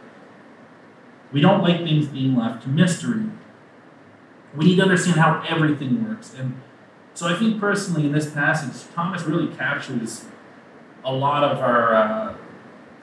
We 1.33 1.41
don't 1.41 1.63
like 1.63 1.79
things 1.79 2.07
being 2.07 2.37
left 2.37 2.63
to 2.63 2.69
mystery. 2.69 3.25
We 4.57 4.67
need 4.67 4.77
to 4.77 4.83
understand 4.83 5.19
how 5.19 5.45
everything 5.49 6.09
works. 6.09 6.35
And 6.35 6.61
so 7.15 7.27
I 7.27 7.35
think 7.35 7.61
personally 7.61 8.07
in 8.07 8.13
this 8.13 8.31
passage, 8.31 8.93
Thomas 8.95 9.23
really 9.23 9.53
captures 9.55 10.27
a 11.05 11.13
lot 11.13 11.45
of 11.45 11.59
our 11.59 11.95
uh, 11.95 12.35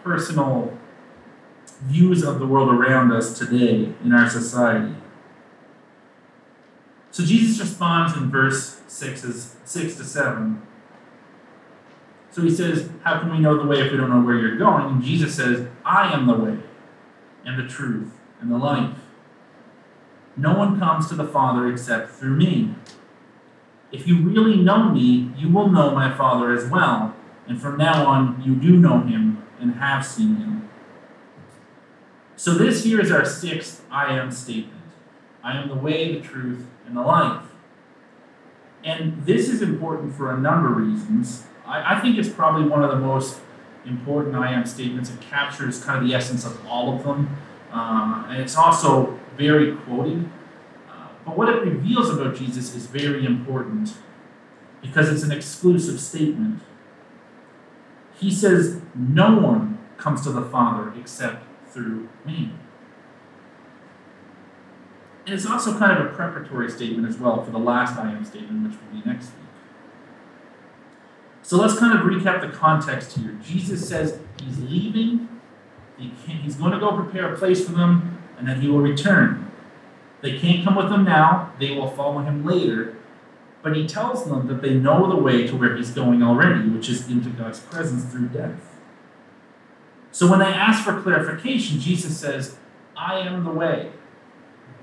personal 0.03 0.77
views 1.83 2.23
of 2.23 2.39
the 2.39 2.47
world 2.47 2.69
around 2.69 3.11
us 3.11 3.37
today 3.37 3.93
in 4.03 4.13
our 4.13 4.29
society. 4.29 4.95
So 7.11 7.25
Jesus 7.25 7.59
responds 7.59 8.15
in 8.15 8.31
verse 8.31 8.81
6, 8.87 9.23
is, 9.23 9.55
6 9.65 9.95
to 9.95 10.03
7. 10.03 10.61
So 12.31 12.41
he 12.41 12.49
says, 12.49 12.89
How 13.03 13.19
can 13.19 13.31
we 13.31 13.39
know 13.39 13.57
the 13.57 13.67
way 13.67 13.81
if 13.81 13.91
we 13.91 13.97
don't 13.97 14.09
know 14.09 14.21
where 14.21 14.37
you're 14.37 14.57
going? 14.57 14.85
And 14.85 15.03
Jesus 15.03 15.35
says, 15.35 15.67
I 15.83 16.13
am 16.13 16.27
the 16.27 16.35
way 16.35 16.57
and 17.43 17.59
the 17.59 17.67
truth 17.67 18.13
and 18.39 18.49
the 18.49 18.57
life. 18.57 18.95
No 20.37 20.57
one 20.57 20.79
comes 20.79 21.09
to 21.09 21.15
the 21.15 21.27
Father 21.27 21.67
except 21.67 22.11
through 22.11 22.35
me. 22.37 22.73
If 23.91 24.07
you 24.07 24.21
really 24.21 24.55
know 24.55 24.89
me, 24.89 25.33
you 25.35 25.49
will 25.49 25.69
know 25.69 25.93
my 25.93 26.15
Father 26.15 26.53
as 26.53 26.69
well. 26.69 27.13
And 27.51 27.61
from 27.61 27.75
now 27.77 28.05
on, 28.05 28.41
you 28.45 28.55
do 28.55 28.77
know 28.77 29.01
him 29.01 29.43
and 29.59 29.75
have 29.75 30.05
seen 30.05 30.37
him. 30.37 30.69
So 32.37 32.53
this 32.53 32.85
here 32.85 33.01
is 33.01 33.11
our 33.11 33.25
sixth 33.25 33.83
I 33.91 34.13
am 34.13 34.31
statement. 34.31 34.81
I 35.43 35.57
am 35.57 35.67
the 35.67 35.75
way, 35.75 36.15
the 36.15 36.21
truth, 36.21 36.65
and 36.87 36.95
the 36.95 37.01
life. 37.01 37.43
And 38.85 39.25
this 39.25 39.49
is 39.49 39.61
important 39.61 40.15
for 40.15 40.33
a 40.33 40.39
number 40.39 40.71
of 40.71 40.77
reasons. 40.77 41.43
I, 41.65 41.95
I 41.97 41.99
think 41.99 42.17
it's 42.17 42.29
probably 42.29 42.69
one 42.69 42.85
of 42.85 42.89
the 42.89 42.95
most 42.95 43.41
important 43.85 44.33
I 44.33 44.53
am 44.53 44.65
statements. 44.65 45.09
It 45.09 45.19
captures 45.19 45.83
kind 45.83 46.01
of 46.01 46.07
the 46.07 46.15
essence 46.15 46.45
of 46.45 46.65
all 46.65 46.95
of 46.95 47.03
them. 47.03 47.35
Uh, 47.69 48.27
and 48.29 48.41
it's 48.41 48.55
also 48.55 49.19
very 49.35 49.75
quoted. 49.75 50.23
Uh, 50.89 51.09
but 51.25 51.37
what 51.37 51.49
it 51.49 51.61
reveals 51.61 52.09
about 52.09 52.33
Jesus 52.33 52.73
is 52.73 52.85
very 52.85 53.25
important 53.25 53.95
because 54.81 55.11
it's 55.11 55.23
an 55.23 55.33
exclusive 55.33 55.99
statement. 55.99 56.61
He 58.21 58.31
says, 58.31 58.79
No 58.95 59.35
one 59.35 59.79
comes 59.97 60.21
to 60.21 60.31
the 60.31 60.43
Father 60.43 60.93
except 60.97 61.43
through 61.67 62.07
me. 62.23 62.51
And 65.25 65.35
it's 65.35 65.45
also 65.45 65.77
kind 65.77 65.97
of 65.97 66.05
a 66.05 66.09
preparatory 66.15 66.69
statement 66.69 67.07
as 67.07 67.17
well 67.17 67.43
for 67.43 67.51
the 67.51 67.59
last 67.59 67.97
I 67.97 68.11
am 68.11 68.23
statement, 68.23 68.63
which 68.63 68.79
will 68.79 69.01
be 69.01 69.07
next 69.07 69.27
week. 69.27 69.35
So 71.41 71.57
let's 71.57 71.77
kind 71.77 71.97
of 71.97 72.05
recap 72.05 72.41
the 72.41 72.55
context 72.55 73.17
here. 73.17 73.37
Jesus 73.43 73.87
says 73.87 74.19
he's 74.41 74.59
leaving, 74.59 75.27
he's 75.97 76.55
going 76.55 76.71
to 76.71 76.79
go 76.79 76.95
prepare 76.95 77.33
a 77.33 77.37
place 77.37 77.65
for 77.65 77.71
them, 77.71 78.19
and 78.37 78.47
then 78.47 78.61
he 78.61 78.67
will 78.67 78.81
return. 78.81 79.51
They 80.21 80.37
can't 80.37 80.63
come 80.63 80.75
with 80.75 80.91
him 80.91 81.03
now, 81.03 81.53
they 81.59 81.71
will 81.71 81.89
follow 81.89 82.19
him 82.19 82.45
later. 82.45 82.95
But 83.61 83.75
he 83.75 83.87
tells 83.87 84.25
them 84.25 84.47
that 84.47 84.61
they 84.61 84.73
know 84.73 85.07
the 85.09 85.21
way 85.21 85.45
to 85.47 85.55
where 85.55 85.75
he's 85.75 85.91
going 85.91 86.23
already, 86.23 86.67
which 86.67 86.89
is 86.89 87.07
into 87.09 87.29
God's 87.29 87.59
presence 87.59 88.05
through 88.05 88.29
death. 88.29 88.79
So 90.11 90.29
when 90.29 90.39
they 90.39 90.45
ask 90.45 90.83
for 90.83 90.99
clarification, 91.01 91.79
Jesus 91.79 92.19
says, 92.19 92.57
I 92.97 93.19
am 93.19 93.43
the 93.43 93.51
way. 93.51 93.91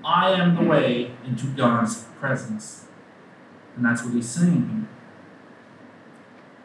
I 0.05 0.31
am 0.31 0.55
the 0.55 0.63
way 0.63 1.13
into 1.27 1.47
God's 1.47 2.05
presence. 2.19 2.87
And 3.77 3.85
that's 3.85 4.03
what 4.05 4.15
he's 4.15 4.29
saying 4.29 4.69
here. 4.69 4.89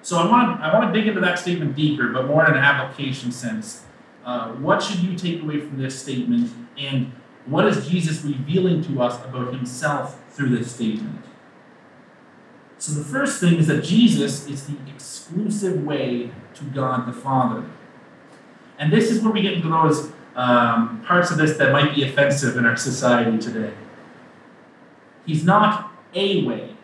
So 0.01 0.17
I 0.17 0.29
want, 0.29 0.61
I 0.61 0.73
want 0.73 0.93
to 0.93 0.99
dig 0.99 1.07
into 1.07 1.21
that 1.21 1.39
statement 1.39 1.75
deeper, 1.75 2.09
but 2.09 2.27
more 2.27 2.45
in 2.45 2.51
an 2.51 2.57
application 2.57 3.31
sense. 3.31 3.85
Uh, 4.25 4.49
what 4.53 4.81
should 4.81 4.99
you 4.99 5.15
take 5.15 5.41
away 5.41 5.59
from 5.59 5.77
this 5.77 5.99
statement, 5.99 6.51
and 6.77 7.11
what 7.45 7.65
is 7.65 7.87
Jesus 7.87 8.23
revealing 8.23 8.81
to 8.83 9.01
us 9.01 9.23
about 9.25 9.53
himself 9.53 10.19
through 10.29 10.49
this 10.55 10.73
statement? 10.73 11.23
So 12.83 12.91
the 12.91 13.05
first 13.05 13.39
thing 13.39 13.59
is 13.59 13.67
that 13.67 13.81
Jesus 13.81 14.45
is 14.45 14.67
the 14.67 14.75
exclusive 14.93 15.85
way 15.85 16.31
to 16.53 16.65
God 16.65 17.07
the 17.07 17.13
Father. 17.13 17.63
And 18.77 18.91
this 18.91 19.09
is 19.09 19.21
where 19.21 19.31
we 19.31 19.41
get 19.41 19.53
into 19.53 19.69
those 19.69 20.11
um, 20.35 21.01
parts 21.07 21.31
of 21.31 21.37
this 21.37 21.55
that 21.59 21.71
might 21.71 21.95
be 21.95 22.03
offensive 22.03 22.57
in 22.57 22.65
our 22.65 22.75
society 22.75 23.37
today. 23.37 23.73
He's 25.25 25.45
not 25.45 25.93
a 26.13 26.43
way, 26.43 26.75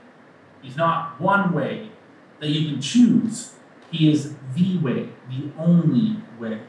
he's 0.61 0.77
not 0.77 1.19
one 1.19 1.51
way 1.51 1.91
that 2.39 2.47
you 2.47 2.71
can 2.71 2.81
choose. 2.81 3.55
He 3.91 4.09
is 4.09 4.35
the 4.55 4.77
way, 4.77 5.09
the 5.27 5.51
only 5.57 6.15
way. 6.39 6.61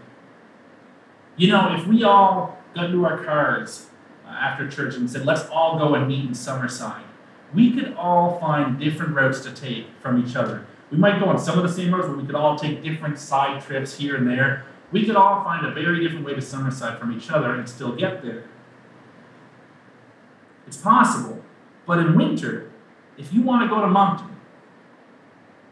You 1.36 1.52
know, 1.52 1.76
if 1.76 1.86
we 1.86 2.02
all 2.02 2.58
got 2.74 2.86
into 2.86 3.04
our 3.04 3.22
cars 3.22 3.90
uh, 4.26 4.30
after 4.30 4.68
church 4.68 4.96
and 4.96 5.08
said, 5.08 5.24
let's 5.24 5.48
all 5.50 5.78
go 5.78 5.94
and 5.94 6.08
meet 6.08 6.24
in 6.24 6.30
Summerside, 6.32 7.04
we 7.54 7.72
could 7.72 7.94
all 7.94 8.38
find 8.38 8.78
different 8.78 9.14
routes 9.14 9.40
to 9.40 9.52
take 9.52 9.86
from 10.00 10.24
each 10.24 10.36
other. 10.36 10.66
We 10.90 10.98
might 10.98 11.20
go 11.20 11.26
on 11.26 11.38
some 11.38 11.58
of 11.58 11.62
the 11.64 11.72
same 11.72 11.94
roads, 11.94 12.08
but 12.08 12.16
we 12.16 12.26
could 12.26 12.34
all 12.34 12.58
take 12.58 12.82
different 12.82 13.18
side 13.18 13.62
trips 13.62 13.96
here 13.96 14.16
and 14.16 14.28
there. 14.28 14.64
We 14.92 15.06
could 15.06 15.16
all 15.16 15.44
find 15.44 15.64
a 15.66 15.72
very 15.72 16.02
different 16.02 16.24
way 16.24 16.34
to 16.34 16.40
Summerside 16.40 16.98
from 16.98 17.16
each 17.16 17.30
other 17.30 17.54
and 17.54 17.68
still 17.68 17.94
get 17.94 18.22
there. 18.22 18.44
It's 20.66 20.76
possible. 20.76 21.42
But 21.86 21.98
in 21.98 22.16
winter, 22.16 22.70
if 23.16 23.32
you 23.32 23.42
want 23.42 23.62
to 23.62 23.68
go 23.68 23.80
to 23.80 23.86
Moncton, 23.86 24.36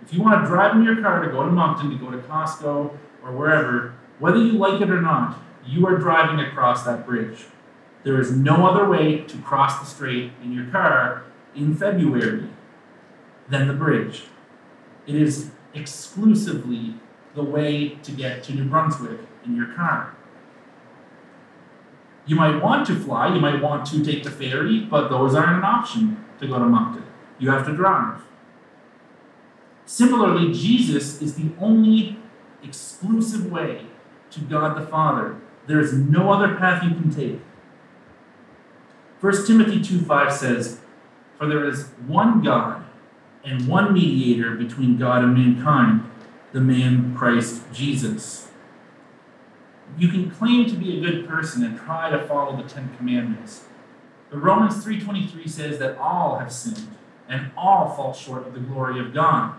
if 0.03 0.13
you 0.13 0.23
want 0.23 0.43
to 0.43 0.49
drive 0.49 0.77
in 0.77 0.85
your 0.85 1.01
car 1.03 1.25
to 1.25 1.31
go 1.31 1.45
to 1.45 1.51
Moncton, 1.51 1.91
to 1.91 1.97
go 1.97 2.11
to 2.11 2.19
Costco 2.19 2.97
or 3.23 3.33
wherever, 3.33 3.95
whether 4.19 4.39
you 4.39 4.53
like 4.53 4.81
it 4.81 4.91
or 4.91 5.01
not, 5.01 5.39
you 5.67 5.87
are 5.87 5.99
driving 5.99 6.41
across 6.41 6.85
that 6.85 7.05
bridge. 7.05 7.47
There 8.05 8.21
is 8.21 8.33
no 8.33 8.67
other 8.67 8.89
way 8.89 9.19
to 9.23 9.39
cross 9.39 9.81
the 9.81 9.87
strait 9.87 10.33
in 10.43 10.53
your 10.53 10.67
car 10.67 11.25
in 11.59 11.75
February 11.75 12.49
than 13.49 13.69
the 13.69 13.75
bridge. 13.75 14.25
It 15.07 15.17
is 15.17 15.51
exclusively 15.75 16.95
the 17.35 17.43
way 17.43 17.99
to 18.03 18.13
get 18.13 18.43
to 18.45 18.55
New 18.55 18.65
Brunswick 18.65 19.21
in 19.45 19.57
your 19.57 19.73
car. 19.75 20.15
You 22.27 22.37
might 22.37 22.63
want 22.63 22.87
to 22.89 22.95
fly, 22.95 23.35
you 23.35 23.41
might 23.41 23.63
want 23.63 23.87
to 23.87 24.05
take 24.05 24.23
the 24.23 24.31
ferry, 24.31 24.81
but 24.81 25.09
those 25.09 25.35
aren't 25.35 25.59
an 25.59 25.65
option 25.65 26.25
to 26.41 26.47
go 26.47 26.59
to 26.59 26.67
Moncton. 26.67 27.05
You 27.39 27.51
have 27.51 27.67
to 27.67 27.75
drive. 27.75 28.21
Similarly, 29.87 30.53
Jesus 30.53 31.23
is 31.23 31.37
the 31.37 31.51
only 31.59 32.19
exclusive 32.63 33.51
way 33.51 33.87
to 34.31 34.41
God 34.41 34.77
the 34.77 34.87
Father. 34.87 35.37
There 35.67 35.81
is 35.81 35.95
no 35.95 36.31
other 36.31 36.55
path 36.57 36.83
you 36.83 36.91
can 36.91 37.11
take. 37.11 37.41
1 39.21 39.47
Timothy 39.47 39.83
2 39.83 40.01
5 40.01 40.33
says, 40.33 40.81
For 41.39 41.47
there 41.47 41.65
is 41.69 41.87
one 42.07 42.43
God 42.43 42.85
and 43.45 43.69
one 43.69 43.95
mediator 43.95 44.57
between 44.57 44.99
God 44.99 45.23
and 45.23 45.35
mankind, 45.35 46.11
the 46.53 46.61
man 46.61 47.15
Christ 47.17 47.63
Jesus. 47.73 48.51
You 49.97 50.09
can 50.09 50.31
claim 50.31 50.69
to 50.69 50.77
be 50.77 50.99
a 50.99 51.01
good 51.01 51.29
person 51.29 51.65
and 51.65 51.79
try 51.79 52.11
to 52.11 52.27
follow 52.27 52.61
the 52.61 52.69
Ten 52.69 52.95
Commandments. 52.97 53.65
But 54.31 54.43
Romans 54.43 54.85
3.23 54.85 55.49
says 55.49 55.79
that 55.79 55.97
all 55.97 56.39
have 56.39 56.53
sinned 56.53 56.89
and 57.29 57.51
all 57.57 57.95
fall 57.95 58.13
short 58.13 58.47
of 58.47 58.55
the 58.55 58.61
glory 58.61 59.01
of 59.01 59.15
God. 59.15 59.55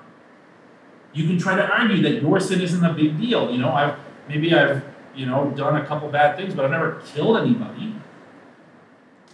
You 1.13 1.25
can 1.25 1.39
try 1.39 1.55
to 1.55 1.65
argue 1.65 2.01
that 2.03 2.21
your 2.21 2.39
sin 2.39 2.61
isn't 2.61 2.83
a 2.83 2.93
big 2.93 3.19
deal. 3.19 3.51
You 3.51 3.57
know, 3.57 3.71
I've 3.71 3.97
maybe 4.27 4.53
I've 4.53 4.83
you 5.15 5.25
know 5.25 5.51
done 5.51 5.75
a 5.75 5.85
couple 5.85 6.07
bad 6.09 6.37
things, 6.37 6.53
but 6.53 6.65
I've 6.65 6.71
never 6.71 7.01
killed 7.13 7.37
anybody. 7.37 7.88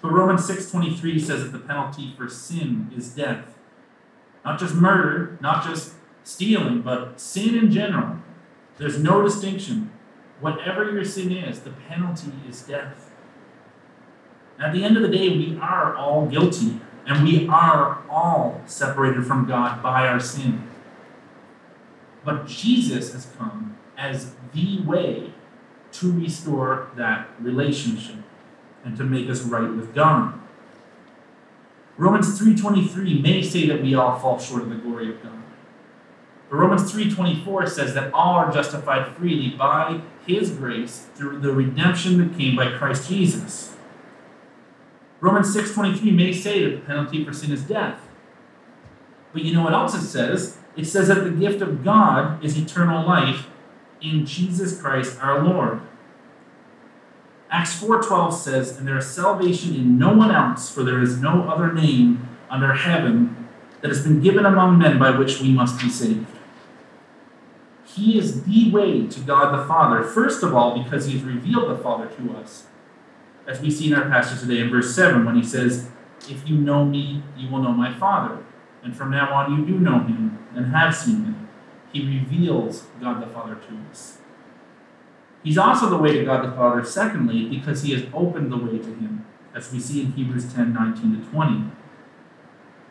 But 0.05 0.13
Romans 0.13 0.45
6:23 0.45 1.17
says 1.19 1.41
that 1.41 1.51
the 1.51 1.57
penalty 1.57 2.13
for 2.15 2.29
sin 2.29 2.91
is 2.95 3.09
death. 3.09 3.57
Not 4.45 4.59
just 4.59 4.75
murder, 4.75 5.35
not 5.41 5.65
just 5.65 5.95
stealing, 6.23 6.83
but 6.83 7.19
sin 7.19 7.55
in 7.55 7.71
general. 7.71 8.17
There's 8.77 9.01
no 9.01 9.23
distinction. 9.23 9.89
Whatever 10.41 10.91
your 10.91 11.05
sin 11.05 11.31
is, 11.31 11.61
the 11.61 11.71
penalty 11.71 12.33
is 12.47 12.61
death. 12.61 13.09
At 14.59 14.73
the 14.73 14.83
end 14.83 14.95
of 14.95 15.01
the 15.01 15.09
day, 15.09 15.29
we 15.29 15.57
are 15.59 15.95
all 15.95 16.27
guilty, 16.27 16.79
and 17.07 17.23
we 17.23 17.47
are 17.47 18.03
all 18.07 18.61
separated 18.67 19.25
from 19.25 19.47
God 19.47 19.81
by 19.81 20.07
our 20.07 20.19
sin. 20.19 20.67
But 22.23 22.45
Jesus 22.45 23.11
has 23.13 23.25
come 23.39 23.75
as 23.97 24.35
the 24.53 24.83
way 24.83 25.33
to 25.93 26.11
restore 26.11 26.89
that 26.95 27.27
relationship 27.39 28.17
and 28.85 28.95
to 28.97 29.03
make 29.03 29.29
us 29.29 29.41
right 29.41 29.69
with 29.69 29.93
God. 29.93 30.33
Romans 31.97 32.39
3:23 32.39 33.21
may 33.21 33.41
say 33.41 33.67
that 33.67 33.81
we 33.81 33.95
all 33.95 34.17
fall 34.17 34.39
short 34.39 34.61
of 34.61 34.69
the 34.69 34.75
glory 34.75 35.09
of 35.09 35.21
God. 35.23 35.31
But 36.49 36.57
Romans 36.57 36.91
3:24 36.91 37.67
says 37.67 37.93
that 37.95 38.13
all 38.13 38.35
are 38.35 38.51
justified 38.51 39.07
freely 39.15 39.49
by 39.57 40.01
his 40.25 40.51
grace 40.51 41.07
through 41.15 41.39
the 41.39 41.51
redemption 41.51 42.17
that 42.19 42.37
came 42.37 42.55
by 42.55 42.71
Christ 42.71 43.09
Jesus. 43.09 43.75
Romans 45.21 45.51
6:23 45.51 46.11
may 46.11 46.31
say 46.31 46.63
that 46.63 46.75
the 46.75 46.85
penalty 46.85 47.23
for 47.23 47.33
sin 47.33 47.51
is 47.51 47.63
death. 47.63 47.99
But 49.33 49.43
you 49.43 49.53
know 49.53 49.63
what 49.63 49.73
else 49.73 49.95
it 49.95 50.05
says? 50.05 50.59
It 50.75 50.85
says 50.85 51.07
that 51.07 51.23
the 51.23 51.31
gift 51.31 51.61
of 51.61 51.83
God 51.83 52.43
is 52.43 52.57
eternal 52.57 53.05
life 53.05 53.47
in 54.01 54.25
Jesus 54.25 54.79
Christ 54.79 55.17
our 55.21 55.43
Lord. 55.43 55.81
Acts 57.51 57.75
4:12 57.79 58.33
says, 58.33 58.77
"And 58.77 58.87
there 58.87 58.97
is 58.97 59.07
salvation 59.07 59.75
in 59.75 59.97
no 59.97 60.13
one 60.13 60.31
else, 60.31 60.69
for 60.69 60.83
there 60.83 61.01
is 61.01 61.21
no 61.21 61.47
other 61.47 61.71
name 61.71 62.27
under 62.49 62.73
heaven 62.73 63.35
that 63.81 63.89
has 63.89 64.03
been 64.03 64.21
given 64.21 64.45
among 64.45 64.77
men 64.77 64.97
by 64.97 65.11
which 65.11 65.41
we 65.41 65.51
must 65.51 65.79
be 65.79 65.89
saved." 65.89 66.25
He 67.95 68.17
is 68.17 68.43
the 68.43 68.71
way 68.71 69.07
to 69.07 69.19
God 69.21 69.57
the 69.57 69.63
Father, 69.65 70.03
first 70.03 70.43
of 70.43 70.53
all, 70.53 70.83
because 70.83 71.05
he 71.05 71.13
has 71.13 71.23
revealed 71.23 71.69
the 71.69 71.81
Father 71.81 72.07
to 72.07 72.35
us. 72.35 72.65
As 73.47 73.61
we 73.61 73.69
see 73.69 73.87
in 73.87 73.97
our 73.97 74.09
passage 74.09 74.41
today 74.41 74.59
in 74.59 74.69
verse 74.69 74.93
7, 74.93 75.23
when 75.23 75.35
he 75.35 75.43
says, 75.43 75.87
If 76.27 76.49
you 76.49 76.57
know 76.57 76.83
me, 76.83 77.23
you 77.37 77.49
will 77.49 77.61
know 77.61 77.71
my 77.71 77.93
Father. 77.93 78.39
And 78.83 78.95
from 78.95 79.11
now 79.11 79.33
on, 79.33 79.55
you 79.55 79.65
do 79.65 79.79
know 79.79 79.99
him 79.99 80.39
and 80.55 80.73
have 80.75 80.95
seen 80.95 81.23
him. 81.23 81.47
He 81.93 82.01
reveals 82.01 82.87
God 82.99 83.21
the 83.21 83.27
Father 83.27 83.55
to 83.55 83.77
us. 83.91 84.17
He's 85.45 85.59
also 85.59 85.91
the 85.91 85.97
way 85.97 86.17
to 86.17 86.25
God 86.25 86.43
the 86.43 86.55
Father, 86.55 86.83
secondly, 86.83 87.45
because 87.45 87.83
he 87.83 87.93
has 87.93 88.03
opened 88.15 88.51
the 88.51 88.57
way 88.57 88.79
to 88.79 88.95
him, 88.95 89.27
as 89.53 89.71
we 89.71 89.79
see 89.79 90.01
in 90.01 90.11
Hebrews 90.13 90.51
10 90.51 90.73
19 90.73 91.21
to 91.21 91.29
20. 91.29 91.71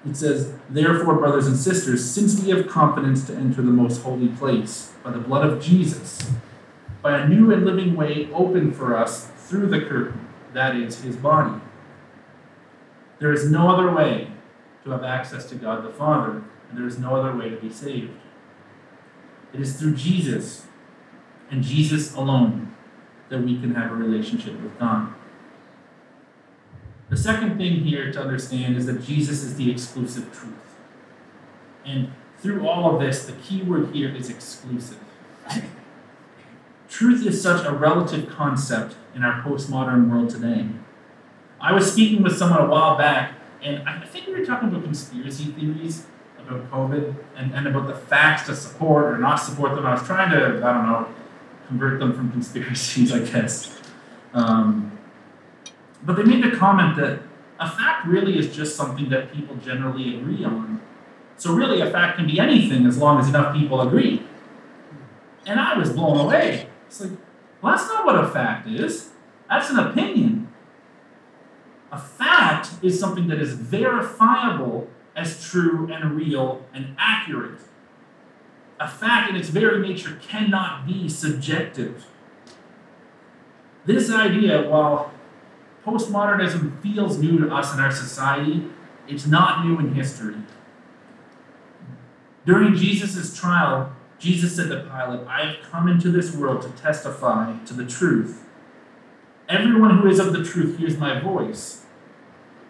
It 0.08 0.16
says, 0.16 0.54
Therefore, 0.70 1.16
brothers 1.16 1.48
and 1.48 1.56
sisters, 1.56 2.08
since 2.08 2.40
we 2.40 2.50
have 2.50 2.68
confidence 2.68 3.26
to 3.26 3.34
enter 3.34 3.60
the 3.60 3.72
most 3.72 4.02
holy 4.02 4.28
place 4.28 4.92
by 5.02 5.10
the 5.10 5.18
blood 5.18 5.44
of 5.44 5.60
Jesus, 5.60 6.30
by 7.02 7.18
a 7.18 7.28
new 7.28 7.52
and 7.52 7.66
living 7.66 7.96
way 7.96 8.30
opened 8.32 8.76
for 8.76 8.96
us 8.96 9.32
through 9.36 9.66
the 9.66 9.80
curtain, 9.80 10.28
that 10.52 10.76
is, 10.76 11.02
his 11.02 11.16
body. 11.16 11.60
There 13.18 13.32
is 13.32 13.50
no 13.50 13.68
other 13.68 13.92
way 13.92 14.28
to 14.84 14.90
have 14.90 15.02
access 15.02 15.44
to 15.46 15.56
God 15.56 15.84
the 15.84 15.90
Father, 15.90 16.44
and 16.70 16.78
there 16.78 16.86
is 16.86 17.00
no 17.00 17.16
other 17.16 17.36
way 17.36 17.48
to 17.48 17.56
be 17.56 17.70
saved. 17.70 18.12
It 19.52 19.60
is 19.60 19.76
through 19.76 19.96
Jesus 19.96 20.68
and 21.50 21.62
Jesus 21.62 22.14
alone 22.14 22.74
that 23.28 23.42
we 23.42 23.58
can 23.58 23.74
have 23.74 23.92
a 23.92 23.94
relationship 23.94 24.60
with 24.60 24.78
God. 24.78 25.12
The 27.10 27.16
second 27.16 27.58
thing 27.58 27.80
here 27.80 28.12
to 28.12 28.20
understand 28.20 28.76
is 28.76 28.86
that 28.86 29.02
Jesus 29.02 29.42
is 29.42 29.56
the 29.56 29.70
exclusive 29.70 30.32
truth. 30.32 30.54
And 31.84 32.12
through 32.38 32.66
all 32.66 32.94
of 32.94 33.00
this, 33.00 33.24
the 33.24 33.32
key 33.32 33.62
word 33.62 33.94
here 33.94 34.14
is 34.14 34.30
exclusive. 34.30 34.98
Truth 36.88 37.26
is 37.26 37.42
such 37.42 37.66
a 37.66 37.72
relative 37.72 38.28
concept 38.28 38.96
in 39.14 39.22
our 39.22 39.42
postmodern 39.42 40.10
world 40.10 40.30
today. 40.30 40.66
I 41.60 41.72
was 41.72 41.90
speaking 41.90 42.22
with 42.22 42.36
someone 42.36 42.60
a 42.60 42.66
while 42.66 42.96
back, 42.96 43.32
and 43.62 43.88
I 43.88 44.04
think 44.06 44.26
we 44.26 44.34
were 44.34 44.44
talking 44.44 44.68
about 44.68 44.84
conspiracy 44.84 45.46
theories 45.46 46.06
about 46.46 46.70
COVID 46.70 47.14
and, 47.36 47.54
and 47.54 47.66
about 47.66 47.86
the 47.86 47.94
facts 47.94 48.46
to 48.46 48.54
support 48.56 49.06
or 49.06 49.18
not 49.18 49.36
support 49.36 49.74
them. 49.74 49.86
I 49.86 49.94
was 49.94 50.02
trying 50.02 50.30
to, 50.30 50.66
I 50.66 50.72
don't 50.72 50.86
know, 50.86 51.08
convert 51.66 51.98
them 51.98 52.12
from 52.12 52.30
conspiracies, 52.30 53.12
I 53.12 53.20
guess. 53.20 53.80
Um, 54.32 54.98
but 56.02 56.16
they 56.16 56.24
made 56.24 56.42
the 56.42 56.56
comment 56.56 56.96
that 56.96 57.20
a 57.58 57.70
fact 57.70 58.06
really 58.06 58.38
is 58.38 58.54
just 58.54 58.76
something 58.76 59.08
that 59.10 59.32
people 59.32 59.56
generally 59.56 60.16
agree 60.16 60.44
on. 60.44 60.80
So, 61.36 61.52
really, 61.52 61.80
a 61.80 61.90
fact 61.90 62.16
can 62.16 62.26
be 62.26 62.38
anything 62.38 62.86
as 62.86 62.98
long 62.98 63.18
as 63.18 63.28
enough 63.28 63.54
people 63.54 63.80
agree. 63.80 64.22
And 65.46 65.60
I 65.60 65.76
was 65.76 65.92
blown 65.92 66.18
away. 66.18 66.68
It's 66.86 67.00
like, 67.00 67.10
well, 67.60 67.76
that's 67.76 67.88
not 67.88 68.04
what 68.04 68.16
a 68.22 68.28
fact 68.28 68.68
is. 68.68 69.10
That's 69.48 69.70
an 69.70 69.78
opinion. 69.78 70.48
A 71.90 71.98
fact 71.98 72.70
is 72.82 72.98
something 72.98 73.28
that 73.28 73.40
is 73.40 73.54
verifiable 73.54 74.88
as 75.16 75.44
true 75.44 75.88
and 75.92 76.16
real 76.16 76.64
and 76.72 76.94
accurate. 76.98 77.60
A 78.80 78.88
fact 78.88 79.30
in 79.30 79.36
its 79.36 79.48
very 79.48 79.86
nature 79.86 80.18
cannot 80.20 80.86
be 80.86 81.08
subjective. 81.08 82.06
This 83.84 84.10
idea, 84.10 84.68
while 84.68 85.12
postmodernism 85.84 86.80
feels 86.82 87.18
new 87.18 87.38
to 87.38 87.54
us 87.54 87.72
in 87.74 87.80
our 87.80 87.92
society, 87.92 88.64
it's 89.06 89.26
not 89.26 89.64
new 89.64 89.78
in 89.78 89.94
history. 89.94 90.36
During 92.46 92.74
Jesus' 92.74 93.38
trial, 93.38 93.92
Jesus 94.18 94.56
said 94.56 94.68
to 94.68 94.80
Pilate, 94.82 95.26
I 95.26 95.46
have 95.46 95.70
come 95.70 95.88
into 95.88 96.10
this 96.10 96.34
world 96.34 96.62
to 96.62 96.70
testify 96.70 97.56
to 97.66 97.74
the 97.74 97.86
truth. 97.86 98.44
Everyone 99.48 99.98
who 99.98 100.08
is 100.08 100.18
of 100.18 100.32
the 100.32 100.42
truth 100.42 100.78
hears 100.78 100.96
my 100.96 101.20
voice. 101.20 101.84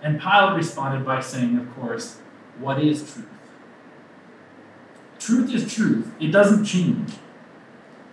And 0.03 0.21
Pilate 0.21 0.57
responded 0.57 1.05
by 1.05 1.21
saying, 1.21 1.57
of 1.57 1.73
course, 1.75 2.19
What 2.59 2.83
is 2.83 3.13
truth? 3.13 3.34
Truth 5.25 5.55
is 5.55 5.75
truth, 5.75 6.13
it 6.21 6.31
doesn't 6.31 6.67
change 6.67 7.15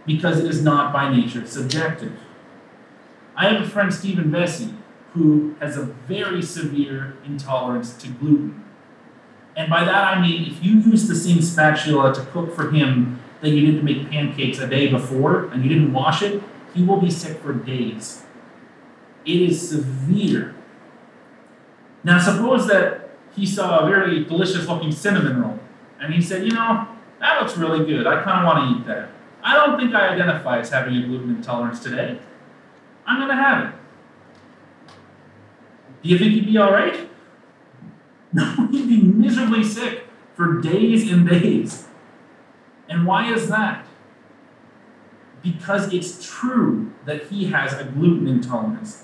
because 0.06 0.40
it 0.40 0.46
is 0.46 0.64
not 0.64 0.94
by 0.94 1.14
nature 1.14 1.46
subjective. 1.46 2.18
I 3.36 3.50
have 3.50 3.62
a 3.62 3.70
friend, 3.70 3.94
Stephen 3.94 4.32
Vesey, 4.32 4.74
who 5.12 5.54
has 5.60 5.76
a 5.76 5.84
very 5.84 6.42
severe 6.42 7.18
intolerance 7.26 7.96
to 7.98 8.08
gluten. 8.08 8.64
And 9.58 9.70
by 9.70 9.84
that 9.84 10.16
I 10.16 10.22
mean 10.22 10.54
if 10.54 10.64
you 10.64 10.80
use 10.80 11.10
the 11.10 11.16
same 11.16 11.42
spatula 11.42 12.16
to 12.16 12.24
cook 12.28 12.56
for 12.56 12.72
him 12.72 13.20
that 13.42 13.50
you 13.50 13.70
did 13.70 13.80
to 13.80 13.84
make 13.84 14.10
pancakes 14.10 14.60
a 14.60 14.68
day 14.68 14.88
before 14.88 15.52
and 15.52 15.64
you 15.64 15.70
didn't 15.70 15.92
wash 15.92 16.22
it, 16.22 16.42
he 16.74 16.82
will 16.82 17.02
be 17.02 17.12
sick 17.12 17.42
for 17.42 17.52
days. 17.52 18.24
It 19.26 19.42
is 19.42 19.70
severe. 19.70 20.56
Now, 22.06 22.20
suppose 22.20 22.68
that 22.68 23.10
he 23.36 23.46
saw 23.46 23.80
a 23.80 23.90
very 23.90 24.24
delicious 24.24 24.66
looking 24.66 24.94
cinnamon 24.94 25.42
roll 25.42 25.60
and 26.00 26.14
he 26.14 26.22
said, 26.22 26.46
You 26.46 26.52
know, 26.52 26.88
that 27.22 27.40
looks 27.40 27.56
really 27.56 27.86
good. 27.86 28.08
I 28.08 28.24
kind 28.24 28.40
of 28.40 28.46
want 28.46 28.60
to 28.60 28.82
eat 28.82 28.88
that. 28.88 29.10
I 29.44 29.56
don't 29.56 29.80
think 29.80 29.94
I 29.94 30.10
identify 30.10 30.60
as 30.60 30.70
having 30.70 30.98
a 30.98 31.06
gluten 31.06 31.30
intolerance 31.30 31.80
today. 31.80 32.20
I'm 33.06 33.18
going 33.18 33.30
to 33.30 33.36
have 33.36 33.68
it. 33.68 33.76
Do 36.04 36.10
you 36.10 36.18
think 36.18 36.34
he'd 36.34 36.48
be 36.48 36.58
all 36.58 36.72
right? 36.72 37.08
No, 38.34 38.46
he'd 38.68 38.88
be 38.88 39.02
miserably 39.02 39.62
sick 39.62 40.06
for 40.36 40.62
days 40.62 41.12
and 41.12 41.28
days. 41.28 41.90
And 42.88 43.06
why 43.06 43.30
is 43.30 43.50
that? 43.50 43.86
Because 45.44 45.94
it's 45.94 46.26
true 46.26 46.94
that 47.04 47.24
he 47.28 47.48
has 47.48 47.74
a 47.74 47.84
gluten 47.84 48.30
intolerance. 48.30 49.04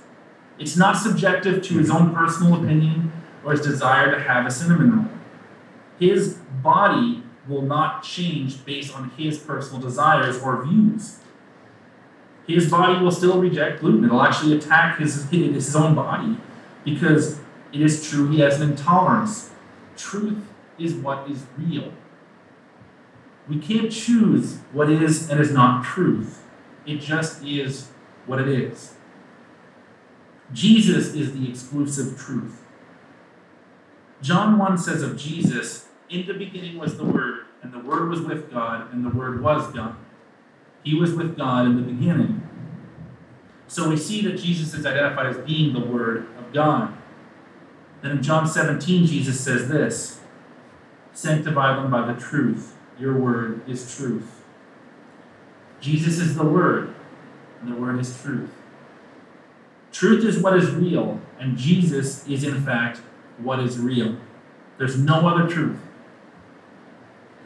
It's 0.57 0.77
not 0.77 0.95
subjective 0.95 1.61
to 1.63 1.77
his 1.77 1.89
own 1.89 2.15
personal 2.15 2.63
opinion 2.63 3.11
or 3.43 3.51
his 3.51 3.59
desire 3.59 4.11
to 4.11 4.23
have 4.23 4.45
a 4.45 4.51
cinnamon 4.51 4.95
roll. 4.95 5.07
His 5.99 6.35
body 6.63 7.23
will 7.47 7.61
not 7.61 8.03
change 8.03 8.63
based 8.65 8.95
on 8.95 9.09
his 9.11 9.37
personal 9.37 9.81
desires 9.81 10.41
or 10.41 10.65
views. 10.65 11.19
His 12.47 12.69
body 12.69 13.03
will 13.03 13.11
still 13.11 13.41
reject 13.41 13.81
gluten. 13.81 14.05
It'll 14.05 14.21
actually 14.21 14.57
attack 14.57 14.99
his, 14.99 15.29
his 15.29 15.75
own 15.75 15.95
body 15.95 16.37
because 16.85 17.39
it 17.73 17.81
is 17.81 18.09
true 18.09 18.29
he 18.29 18.39
has 18.39 18.61
an 18.61 18.71
intolerance. 18.71 19.51
truth 19.97 20.37
is 20.79 20.93
what 20.93 21.29
is 21.29 21.43
real. 21.57 21.91
We 23.49 23.59
can't 23.59 23.91
choose 23.91 24.59
what 24.71 24.89
is 24.89 25.29
and 25.29 25.39
is 25.39 25.51
not 25.51 25.83
truth. 25.83 26.43
It 26.85 27.01
just 27.01 27.43
is 27.43 27.89
what 28.25 28.39
it 28.39 28.47
is. 28.47 28.93
Jesus 30.53 31.13
is 31.13 31.33
the 31.33 31.49
exclusive 31.49 32.17
truth. 32.17 32.63
John 34.21 34.57
1 34.57 34.77
says 34.77 35.01
of 35.01 35.17
Jesus, 35.17 35.87
In 36.09 36.25
the 36.25 36.33
beginning 36.33 36.77
was 36.77 36.97
the 36.97 37.05
Word, 37.05 37.36
and 37.61 37.73
the 37.73 37.79
Word 37.79 38.09
was 38.09 38.21
with 38.21 38.51
God, 38.51 38.93
and 38.93 39.05
the 39.05 39.09
Word 39.09 39.41
was 39.41 39.71
God. 39.73 39.95
He 40.83 40.95
was 40.95 41.13
with 41.13 41.37
God 41.37 41.65
in 41.65 41.75
the 41.75 41.81
beginning. 41.81 42.41
So 43.67 43.89
we 43.89 43.97
see 43.97 44.21
that 44.21 44.37
Jesus 44.37 44.73
is 44.73 44.85
identified 44.85 45.25
as 45.27 45.37
being 45.37 45.73
the 45.73 45.85
Word 45.85 46.27
of 46.37 46.53
God. 46.53 46.97
Then 48.01 48.11
in 48.11 48.23
John 48.23 48.47
17, 48.47 49.05
Jesus 49.05 49.39
says 49.39 49.67
this 49.67 50.21
Sanctify 51.13 51.75
them 51.75 51.91
by 51.91 52.11
the 52.11 52.19
truth. 52.19 52.75
Your 52.99 53.17
word 53.17 53.67
is 53.69 53.95
truth. 53.95 54.43
Jesus 55.79 56.19
is 56.19 56.35
the 56.35 56.45
Word, 56.45 56.95
and 57.61 57.71
the 57.71 57.75
Word 57.75 57.99
is 57.99 58.21
truth. 58.21 58.51
Truth 59.91 60.25
is 60.25 60.39
what 60.39 60.55
is 60.55 60.71
real, 60.71 61.19
and 61.39 61.57
Jesus 61.57 62.27
is, 62.27 62.43
in 62.43 62.63
fact, 62.63 62.99
what 63.37 63.59
is 63.59 63.77
real. 63.77 64.17
There's 64.77 64.97
no 64.97 65.27
other 65.27 65.49
truth. 65.49 65.79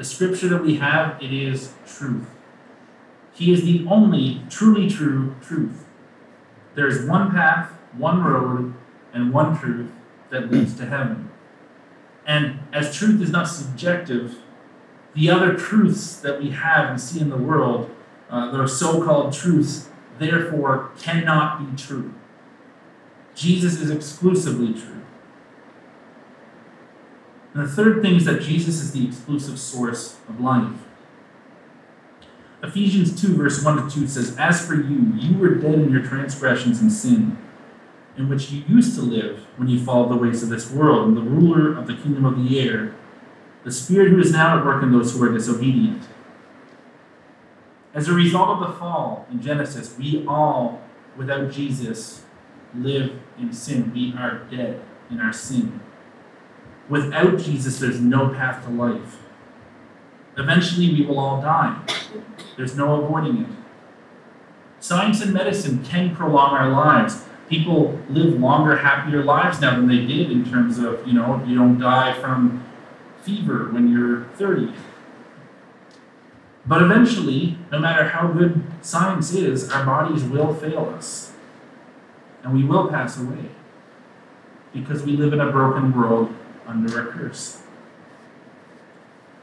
The 0.02 0.08
scripture 0.08 0.50
that 0.50 0.64
we 0.64 0.78
have, 0.78 1.22
it 1.22 1.32
is 1.32 1.74
truth. 1.86 2.26
He 3.34 3.54
is 3.54 3.62
the 3.62 3.86
only 3.88 4.42
truly 4.50 4.90
true 4.90 5.36
truth. 5.44 5.86
There 6.74 6.88
is 6.88 7.08
one 7.08 7.30
path, 7.30 7.70
one 7.96 8.24
road, 8.24 8.74
and 9.14 9.32
one 9.32 9.56
truth 9.60 9.92
that 10.32 10.52
leads 10.52 10.76
to 10.78 10.88
heaven. 10.88 11.30
And 12.26 12.62
as 12.74 12.98
truth 12.98 13.22
is 13.22 13.30
not 13.30 13.48
subjective, 13.48 14.38
the 15.14 15.30
other 15.30 15.54
truths 15.54 16.20
that 16.22 16.42
we 16.42 16.50
have 16.50 16.90
and 16.90 17.00
see 17.00 17.20
in 17.20 17.30
the 17.30 17.38
world, 17.38 17.92
uh, 18.32 18.50
are 18.60 18.68
so 18.68 19.06
called 19.06 19.34
truths, 19.34 19.90
therefore 20.18 20.90
cannot 20.98 21.60
be 21.60 21.80
true. 21.80 22.12
Jesus 23.36 23.80
is 23.80 23.92
exclusively 23.92 24.74
true. 24.74 25.04
And 27.54 27.64
the 27.64 27.68
third 27.68 28.02
thing 28.02 28.16
is 28.16 28.26
that 28.26 28.42
Jesus 28.42 28.82
is 28.82 28.92
the 28.92 29.06
exclusive 29.06 29.60
source 29.60 30.18
of 30.30 30.40
life. 30.40 30.74
Ephesians 32.64 33.20
2, 33.20 33.36
verse 33.36 33.64
1 33.64 33.90
to 33.90 33.96
2 34.02 34.08
says, 34.08 34.38
As 34.38 34.66
for 34.66 34.76
you, 34.76 35.14
you 35.16 35.38
were 35.38 35.56
dead 35.56 35.76
in 35.76 35.92
your 35.92 36.04
transgressions 36.04 36.80
and 36.80 36.92
sin, 36.92 37.38
in 38.18 38.30
which 38.30 38.52
you 38.52 38.64
used 38.70 38.96
to 38.96 39.02
live 39.02 39.48
when 39.58 39.68
you 39.68 39.84
followed 39.84 40.12
the 40.12 40.22
ways 40.22 40.44
of 40.44 40.50
this 40.50 40.70
world 40.70 41.08
and 41.08 41.18
the 41.18 41.22
ruler 41.22 41.76
of 41.76 41.88
the 41.88 41.96
kingdom 41.96 42.24
of 42.24 42.38
the 42.38 42.60
air, 42.60 42.96
the 43.64 43.72
spirit 43.72 44.10
who 44.10 44.20
is 44.20 44.32
now 44.32 44.58
at 44.58 44.66
work 44.66 44.84
in 44.84 44.92
those 44.92 45.14
who 45.14 45.24
are 45.24 45.32
disobedient. 45.32 46.04
As 47.94 48.08
a 48.08 48.14
result 48.14 48.50
of 48.50 48.60
the 48.60 48.80
fall 48.80 49.28
in 49.30 49.42
Genesis, 49.42 49.98
we 49.98 50.26
all, 50.26 50.82
without 51.18 51.52
Jesus, 51.52 52.24
live 52.74 53.20
in 53.38 53.52
sin. 53.52 53.92
We 53.94 54.14
are 54.18 54.46
dead 54.50 54.82
in 55.10 55.20
our 55.20 55.34
sin. 55.34 55.82
Without 56.92 57.40
Jesus, 57.40 57.80
there's 57.80 58.02
no 58.02 58.28
path 58.28 58.66
to 58.66 58.70
life. 58.70 59.20
Eventually, 60.38 60.94
we 60.94 61.06
will 61.06 61.20
all 61.20 61.42
die. 61.42 61.80
There's 62.58 62.76
no 62.76 63.02
avoiding 63.02 63.44
it. 63.44 63.48
Science 64.82 65.22
and 65.22 65.34
medicine 65.34 65.86
can 65.86 66.14
prolong 66.14 66.52
our 66.52 66.70
lives. 66.70 67.24
People 67.48 67.98
live 68.10 68.38
longer, 68.38 68.80
happier 68.80 69.24
lives 69.24 69.62
now 69.62 69.78
than 69.78 69.88
they 69.88 70.06
did 70.06 70.32
in 70.32 70.44
terms 70.44 70.80
of, 70.80 71.08
you 71.08 71.14
know, 71.14 71.42
you 71.46 71.56
don't 71.56 71.80
die 71.80 72.14
from 72.20 72.62
fever 73.22 73.70
when 73.72 73.90
you're 73.90 74.26
30. 74.36 74.74
But 76.66 76.82
eventually, 76.82 77.58
no 77.72 77.80
matter 77.80 78.10
how 78.10 78.28
good 78.28 78.64
science 78.82 79.34
is, 79.34 79.72
our 79.72 79.86
bodies 79.86 80.26
will 80.26 80.54
fail 80.54 80.94
us. 80.98 81.32
And 82.44 82.54
we 82.54 82.66
will 82.66 82.90
pass 82.90 83.18
away. 83.18 83.46
Because 84.74 85.04
we 85.04 85.14
live 85.14 85.32
in 85.32 85.40
a 85.40 85.52
broken 85.52 85.96
world 85.96 86.36
under 86.68 87.10
a 87.10 87.12
curse. 87.12 87.62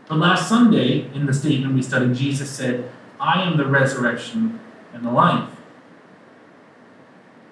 But 0.09 0.18
last 0.18 0.48
Sunday, 0.48 1.11
in 1.14 1.26
the 1.26 1.35
statement 1.35 1.74
we 1.74 1.83
studied, 1.83 2.14
Jesus 2.14 2.50
said, 2.50 2.90
I 3.20 3.42
am 3.42 3.57
the 3.57 3.66
resurrection 3.66 4.61
and 4.92 5.04
the 5.04 5.11
life. 5.11 5.50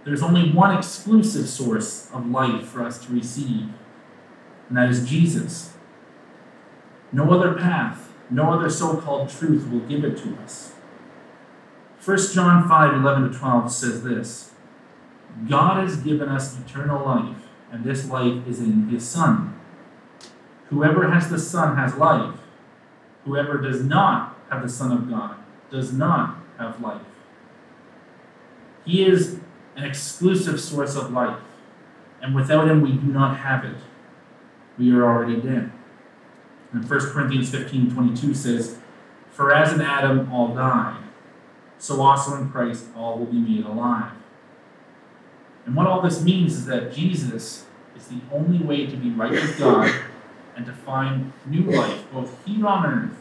There's 0.05 0.23
only 0.23 0.53
one 0.53 0.77
exclusive 0.77 1.49
source 1.49 2.09
of 2.13 2.31
life 2.31 2.67
for 2.67 2.83
us 2.83 3.05
to 3.05 3.13
receive, 3.13 3.71
and 4.69 4.77
that 4.77 4.89
is 4.89 5.09
Jesus. 5.09 5.75
No 7.13 7.31
other 7.33 7.55
path, 7.55 8.13
no 8.31 8.53
other 8.53 8.71
so 8.71 8.97
called 9.01 9.29
truth 9.29 9.69
will 9.69 9.81
give 9.81 10.05
it 10.05 10.17
to 10.19 10.37
us. 10.45 10.75
1 12.05 12.19
John 12.33 12.69
5 12.69 12.95
11 12.95 13.33
to 13.33 13.39
12 13.39 13.73
says 13.73 14.05
this 14.05 14.53
God 15.49 15.83
has 15.83 15.97
given 15.97 16.29
us 16.29 16.57
eternal 16.59 17.05
life, 17.05 17.49
and 17.73 17.85
this 17.85 18.09
life 18.09 18.47
is 18.47 18.61
in 18.61 18.89
his 18.89 19.07
Son. 19.07 19.56
Whoever 20.69 21.11
has 21.11 21.31
the 21.31 21.39
Son 21.39 21.77
has 21.77 21.95
life. 21.95 22.35
Whoever 23.25 23.59
does 23.59 23.83
not 23.83 24.37
have 24.51 24.63
the 24.63 24.69
Son 24.69 24.93
of 24.93 25.09
God 25.09 25.37
does 25.71 25.93
not 25.93 26.39
have 26.59 26.81
life. 26.81 27.03
He 28.85 29.05
is 29.05 29.41
an 29.75 29.85
exclusive 29.85 30.61
source 30.61 30.97
of 30.97 31.13
life, 31.13 31.41
and 32.23 32.35
without 32.35 32.69
him 32.69 32.81
we 32.81 32.93
do 32.93 33.07
not 33.07 33.39
have 33.39 33.65
it. 33.65 33.77
We 34.79 34.93
are 34.93 35.05
already 35.05 35.41
dead. 35.41 35.73
And 36.73 36.89
1 36.89 37.01
Corinthians 37.11 37.51
15 37.51 37.93
22 37.93 38.35
says, 38.35 38.79
For 39.31 39.53
as 39.53 39.73
in 39.73 39.81
Adam 39.81 40.33
all 40.33 40.55
died, 40.55 41.03
so 41.79 42.01
also 42.01 42.37
in 42.37 42.49
Christ 42.51 42.87
all 42.97 43.19
will 43.19 43.27
be 43.27 43.39
made 43.39 43.65
alive. 43.65 44.13
And 45.65 45.75
what 45.75 45.87
all 45.87 46.01
this 46.01 46.23
means 46.23 46.55
is 46.55 46.67
that 46.67 46.93
Jesus 46.93 47.67
is 47.97 48.09
the 48.09 48.21
only 48.33 48.59
way 48.59 48.87
to 48.87 48.97
be 48.97 49.11
right 49.11 49.33
with 49.33 49.59
God 49.59 49.93
and 50.57 50.67
to 50.67 50.73
find 50.73 51.33
new 51.45 51.63
life, 51.71 52.05
both 52.13 52.45
here 52.47 52.67
on 52.67 52.87
earth 52.87 53.17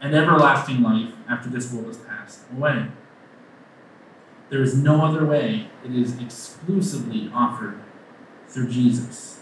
and 0.00 0.14
everlasting 0.14 0.82
life 0.82 1.12
after 1.28 1.48
this 1.48 1.72
world 1.72 1.86
has 1.86 1.98
passed 1.98 2.40
away. 2.56 2.86
There 4.50 4.62
is 4.62 4.76
no 4.76 5.04
other 5.04 5.24
way. 5.24 5.68
It 5.84 5.94
is 5.94 6.18
exclusively 6.20 7.30
offered 7.34 7.80
through 8.48 8.68
Jesus. 8.68 9.40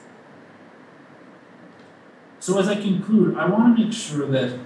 So, 2.38 2.58
as 2.58 2.68
I 2.68 2.80
conclude, 2.80 3.36
I 3.36 3.46
want 3.46 3.76
to 3.76 3.84
make 3.84 3.92
sure 3.92 4.26
that 4.26 4.58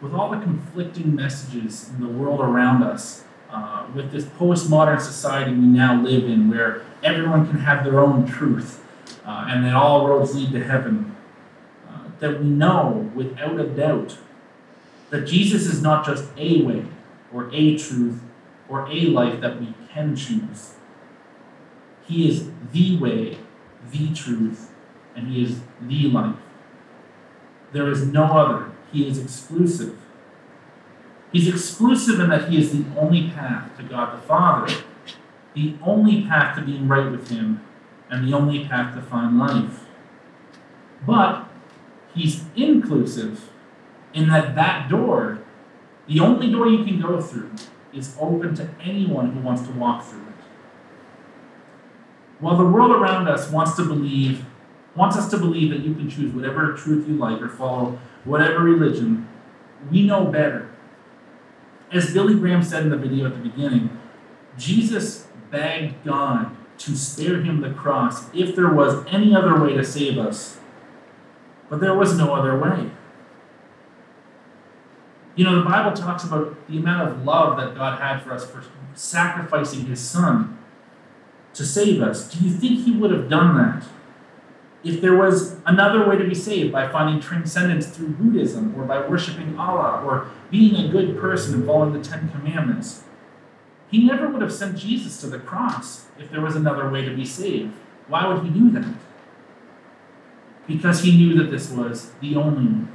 with 0.00 0.12
all 0.12 0.30
the 0.30 0.40
conflicting 0.40 1.14
messages 1.14 1.90
in 1.90 2.00
the 2.00 2.08
world 2.08 2.40
around 2.40 2.82
us, 2.82 3.24
uh, 3.50 3.86
with 3.94 4.10
this 4.10 4.24
postmodern 4.24 5.00
society 5.00 5.52
we 5.52 5.66
now 5.66 6.00
live 6.00 6.24
in, 6.24 6.50
where 6.50 6.82
everyone 7.02 7.46
can 7.48 7.60
have 7.60 7.84
their 7.84 8.00
own 8.00 8.26
truth 8.26 8.84
uh, 9.24 9.46
and 9.48 9.64
that 9.64 9.74
all 9.74 10.08
roads 10.08 10.34
lead 10.34 10.52
to 10.52 10.62
heaven, 10.62 11.15
that 12.20 12.40
we 12.40 12.46
know 12.46 13.10
without 13.14 13.60
a 13.60 13.68
doubt 13.68 14.18
that 15.10 15.26
Jesus 15.26 15.66
is 15.66 15.82
not 15.82 16.04
just 16.04 16.24
a 16.36 16.62
way 16.62 16.84
or 17.32 17.50
a 17.52 17.76
truth 17.76 18.20
or 18.68 18.86
a 18.90 19.02
life 19.02 19.40
that 19.40 19.60
we 19.60 19.74
can 19.92 20.16
choose. 20.16 20.74
He 22.06 22.28
is 22.28 22.50
the 22.72 22.98
way, 22.98 23.38
the 23.90 24.12
truth, 24.14 24.72
and 25.14 25.28
He 25.28 25.42
is 25.42 25.60
the 25.80 26.08
life. 26.08 26.36
There 27.72 27.90
is 27.90 28.06
no 28.06 28.24
other. 28.24 28.72
He 28.92 29.06
is 29.06 29.18
exclusive. 29.18 29.98
He's 31.32 31.48
exclusive 31.48 32.20
in 32.20 32.30
that 32.30 32.48
He 32.48 32.58
is 32.58 32.72
the 32.72 32.84
only 32.98 33.30
path 33.30 33.76
to 33.76 33.82
God 33.82 34.16
the 34.16 34.26
Father, 34.26 34.72
the 35.54 35.74
only 35.82 36.22
path 36.22 36.56
to 36.56 36.64
being 36.64 36.88
right 36.88 37.10
with 37.10 37.28
Him, 37.28 37.60
and 38.08 38.26
the 38.26 38.36
only 38.36 38.66
path 38.66 38.94
to 38.94 39.02
find 39.02 39.38
life. 39.38 39.84
But 41.06 41.48
He's 42.16 42.44
inclusive 42.56 43.50
in 44.14 44.28
that 44.28 44.54
that 44.54 44.88
door, 44.88 45.40
the 46.08 46.20
only 46.20 46.50
door 46.50 46.66
you 46.66 46.82
can 46.82 47.00
go 47.00 47.20
through, 47.20 47.50
is 47.92 48.16
open 48.18 48.54
to 48.54 48.70
anyone 48.82 49.32
who 49.32 49.40
wants 49.40 49.62
to 49.62 49.72
walk 49.72 50.02
through 50.02 50.22
it. 50.22 50.34
While 52.40 52.56
the 52.56 52.64
world 52.64 52.90
around 52.90 53.28
us 53.28 53.50
wants 53.50 53.76
to 53.76 53.84
believe, 53.84 54.46
wants 54.94 55.16
us 55.16 55.28
to 55.30 55.36
believe 55.36 55.70
that 55.70 55.80
you 55.80 55.94
can 55.94 56.08
choose 56.08 56.32
whatever 56.32 56.72
truth 56.72 57.06
you 57.06 57.16
like 57.16 57.40
or 57.40 57.48
follow 57.48 57.98
whatever 58.24 58.60
religion, 58.60 59.28
we 59.90 60.06
know 60.06 60.24
better. 60.24 60.70
As 61.92 62.12
Billy 62.12 62.34
Graham 62.34 62.62
said 62.62 62.84
in 62.84 62.90
the 62.90 62.96
video 62.96 63.26
at 63.26 63.34
the 63.34 63.48
beginning, 63.48 63.96
Jesus 64.58 65.28
begged 65.50 66.02
God 66.04 66.56
to 66.78 66.96
spare 66.96 67.42
him 67.42 67.60
the 67.60 67.70
cross 67.70 68.32
if 68.34 68.56
there 68.56 68.72
was 68.72 69.04
any 69.06 69.34
other 69.34 69.60
way 69.60 69.74
to 69.74 69.84
save 69.84 70.18
us. 70.18 70.58
But 71.68 71.80
there 71.80 71.94
was 71.94 72.16
no 72.16 72.34
other 72.34 72.58
way. 72.58 72.90
You 75.34 75.44
know, 75.44 75.56
the 75.56 75.68
Bible 75.68 75.92
talks 75.92 76.24
about 76.24 76.66
the 76.68 76.78
amount 76.78 77.08
of 77.10 77.24
love 77.24 77.58
that 77.58 77.74
God 77.74 78.00
had 78.00 78.22
for 78.22 78.32
us 78.32 78.48
for 78.50 78.64
sacrificing 78.94 79.86
his 79.86 80.00
son 80.00 80.58
to 81.52 81.64
save 81.64 82.00
us. 82.00 82.32
Do 82.32 82.44
you 82.44 82.50
think 82.50 82.84
he 82.84 82.92
would 82.92 83.10
have 83.10 83.28
done 83.28 83.56
that 83.56 83.84
If 84.84 85.00
there 85.00 85.16
was 85.16 85.56
another 85.66 86.08
way 86.08 86.16
to 86.16 86.24
be 86.24 86.34
saved 86.34 86.72
by 86.72 86.88
finding 86.88 87.20
transcendence 87.20 87.86
through 87.88 88.10
Buddhism 88.10 88.74
or 88.76 88.84
by 88.84 89.06
worshiping 89.06 89.58
Allah 89.58 90.02
or 90.04 90.28
being 90.50 90.76
a 90.76 90.88
good 90.88 91.18
person 91.18 91.54
and 91.54 91.66
following 91.66 91.92
the 91.92 92.00
Ten 92.00 92.28
Commandments, 92.28 93.02
he 93.90 94.06
never 94.06 94.28
would 94.28 94.42
have 94.42 94.52
sent 94.52 94.78
Jesus 94.78 95.20
to 95.20 95.26
the 95.26 95.38
cross 95.40 96.06
if 96.18 96.30
there 96.30 96.40
was 96.40 96.54
another 96.54 96.88
way 96.88 97.04
to 97.04 97.14
be 97.14 97.24
saved. 97.24 97.72
Why 98.06 98.26
would 98.26 98.44
he 98.44 98.50
do 98.50 98.70
that? 98.70 98.94
Because 100.66 101.02
he 101.02 101.16
knew 101.16 101.36
that 101.38 101.50
this 101.50 101.70
was 101.70 102.12
the 102.20 102.36
only 102.36 102.82
way. 102.82 102.88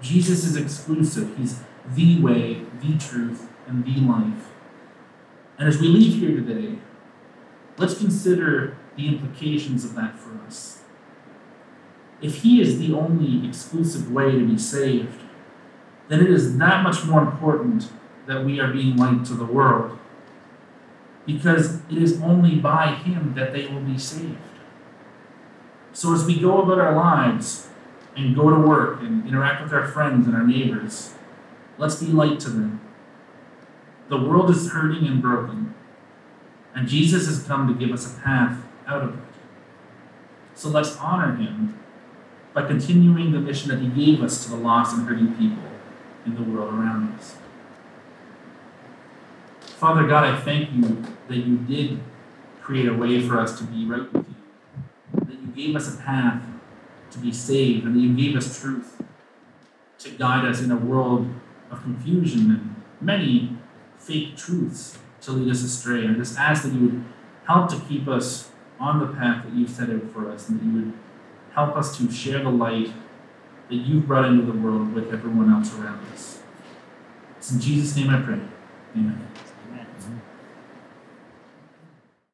Jesus 0.00 0.44
is 0.44 0.56
exclusive. 0.56 1.36
He's 1.36 1.60
the 1.94 2.20
way, 2.20 2.62
the 2.80 2.98
truth, 2.98 3.48
and 3.66 3.84
the 3.84 4.00
life. 4.00 4.52
And 5.58 5.68
as 5.68 5.78
we 5.78 5.88
leave 5.88 6.20
here 6.20 6.36
today, 6.36 6.78
let's 7.76 7.98
consider 7.98 8.76
the 8.96 9.08
implications 9.08 9.84
of 9.84 9.94
that 9.94 10.18
for 10.18 10.38
us. 10.46 10.82
If 12.20 12.42
He 12.42 12.60
is 12.60 12.78
the 12.78 12.92
only 12.94 13.46
exclusive 13.48 14.12
way 14.12 14.32
to 14.32 14.46
be 14.46 14.58
saved, 14.58 15.20
then 16.08 16.20
it 16.20 16.30
is 16.30 16.58
that 16.58 16.82
much 16.82 17.04
more 17.04 17.22
important 17.22 17.90
that 18.26 18.44
we 18.44 18.60
are 18.60 18.72
being 18.72 18.96
light 18.96 19.24
to 19.26 19.34
the 19.34 19.44
world. 19.44 19.98
Because 21.26 21.80
it 21.90 21.98
is 21.98 22.20
only 22.22 22.56
by 22.56 22.94
Him 22.94 23.34
that 23.34 23.52
they 23.52 23.66
will 23.66 23.82
be 23.82 23.98
saved. 23.98 24.38
So 25.92 26.12
as 26.14 26.24
we 26.24 26.38
go 26.38 26.62
about 26.62 26.78
our 26.78 26.94
lives 26.94 27.68
and 28.16 28.34
go 28.34 28.50
to 28.50 28.56
work 28.56 29.00
and 29.00 29.26
interact 29.26 29.62
with 29.62 29.72
our 29.72 29.86
friends 29.86 30.26
and 30.26 30.36
our 30.36 30.46
neighbors, 30.46 31.14
let's 31.76 31.96
be 31.96 32.06
light 32.06 32.40
to 32.40 32.50
them. 32.50 32.80
The 34.08 34.16
world 34.16 34.50
is 34.50 34.70
hurting 34.70 35.06
and 35.06 35.20
broken, 35.20 35.74
and 36.74 36.88
Jesus 36.88 37.26
has 37.26 37.42
come 37.44 37.68
to 37.68 37.74
give 37.74 37.92
us 37.92 38.12
a 38.12 38.20
path 38.20 38.62
out 38.86 39.02
of 39.02 39.14
it. 39.14 39.24
So 40.54 40.68
let's 40.68 40.96
honor 40.96 41.36
him 41.36 41.78
by 42.54 42.66
continuing 42.66 43.32
the 43.32 43.38
mission 43.38 43.68
that 43.68 43.80
he 43.80 43.88
gave 43.88 44.22
us 44.22 44.44
to 44.44 44.50
the 44.50 44.56
lost 44.56 44.96
and 44.96 45.06
hurting 45.06 45.34
people 45.34 45.62
in 46.24 46.34
the 46.34 46.42
world 46.42 46.74
around 46.74 47.14
us. 47.14 47.36
Father 49.60 50.06
God, 50.08 50.24
I 50.24 50.36
thank 50.40 50.72
you 50.72 51.04
that 51.28 51.36
you 51.36 51.58
did 51.58 52.00
create 52.60 52.88
a 52.88 52.94
way 52.94 53.20
for 53.20 53.38
us 53.38 53.56
to 53.58 53.64
be 53.64 53.84
right 53.84 54.12
with 54.12 54.26
you, 54.26 54.34
gave 55.58 55.76
us 55.76 55.92
a 55.92 55.98
path 55.98 56.42
to 57.10 57.18
be 57.18 57.32
saved, 57.32 57.84
and 57.84 57.96
that 57.96 58.00
you 58.00 58.14
gave 58.14 58.36
us 58.36 58.60
truth 58.60 59.02
to 59.98 60.10
guide 60.10 60.44
us 60.44 60.62
in 60.62 60.70
a 60.70 60.76
world 60.76 61.28
of 61.70 61.82
confusion 61.82 62.50
and 62.50 62.82
many 63.00 63.56
fake 63.98 64.36
truths 64.36 64.98
to 65.20 65.32
lead 65.32 65.50
us 65.50 65.62
astray. 65.62 66.06
I 66.06 66.12
just 66.12 66.38
ask 66.38 66.62
that 66.62 66.72
you 66.72 66.80
would 66.80 67.04
help 67.46 67.68
to 67.70 67.80
keep 67.88 68.06
us 68.06 68.50
on 68.78 69.00
the 69.00 69.08
path 69.08 69.44
that 69.44 69.52
you've 69.52 69.70
set 69.70 69.90
out 69.90 70.10
for 70.12 70.30
us, 70.30 70.48
and 70.48 70.60
that 70.60 70.64
you 70.64 70.72
would 70.72 70.92
help 71.54 71.76
us 71.76 71.96
to 71.98 72.10
share 72.10 72.42
the 72.42 72.50
light 72.50 72.92
that 73.68 73.74
you've 73.74 74.06
brought 74.06 74.26
into 74.26 74.46
the 74.46 74.56
world 74.56 74.94
with 74.94 75.12
everyone 75.12 75.52
else 75.52 75.74
around 75.74 76.00
us. 76.12 76.40
It's 77.36 77.52
in 77.52 77.60
Jesus' 77.60 77.96
name 77.96 78.10
I 78.10 78.20
pray. 78.22 78.40
Amen. 78.96 79.27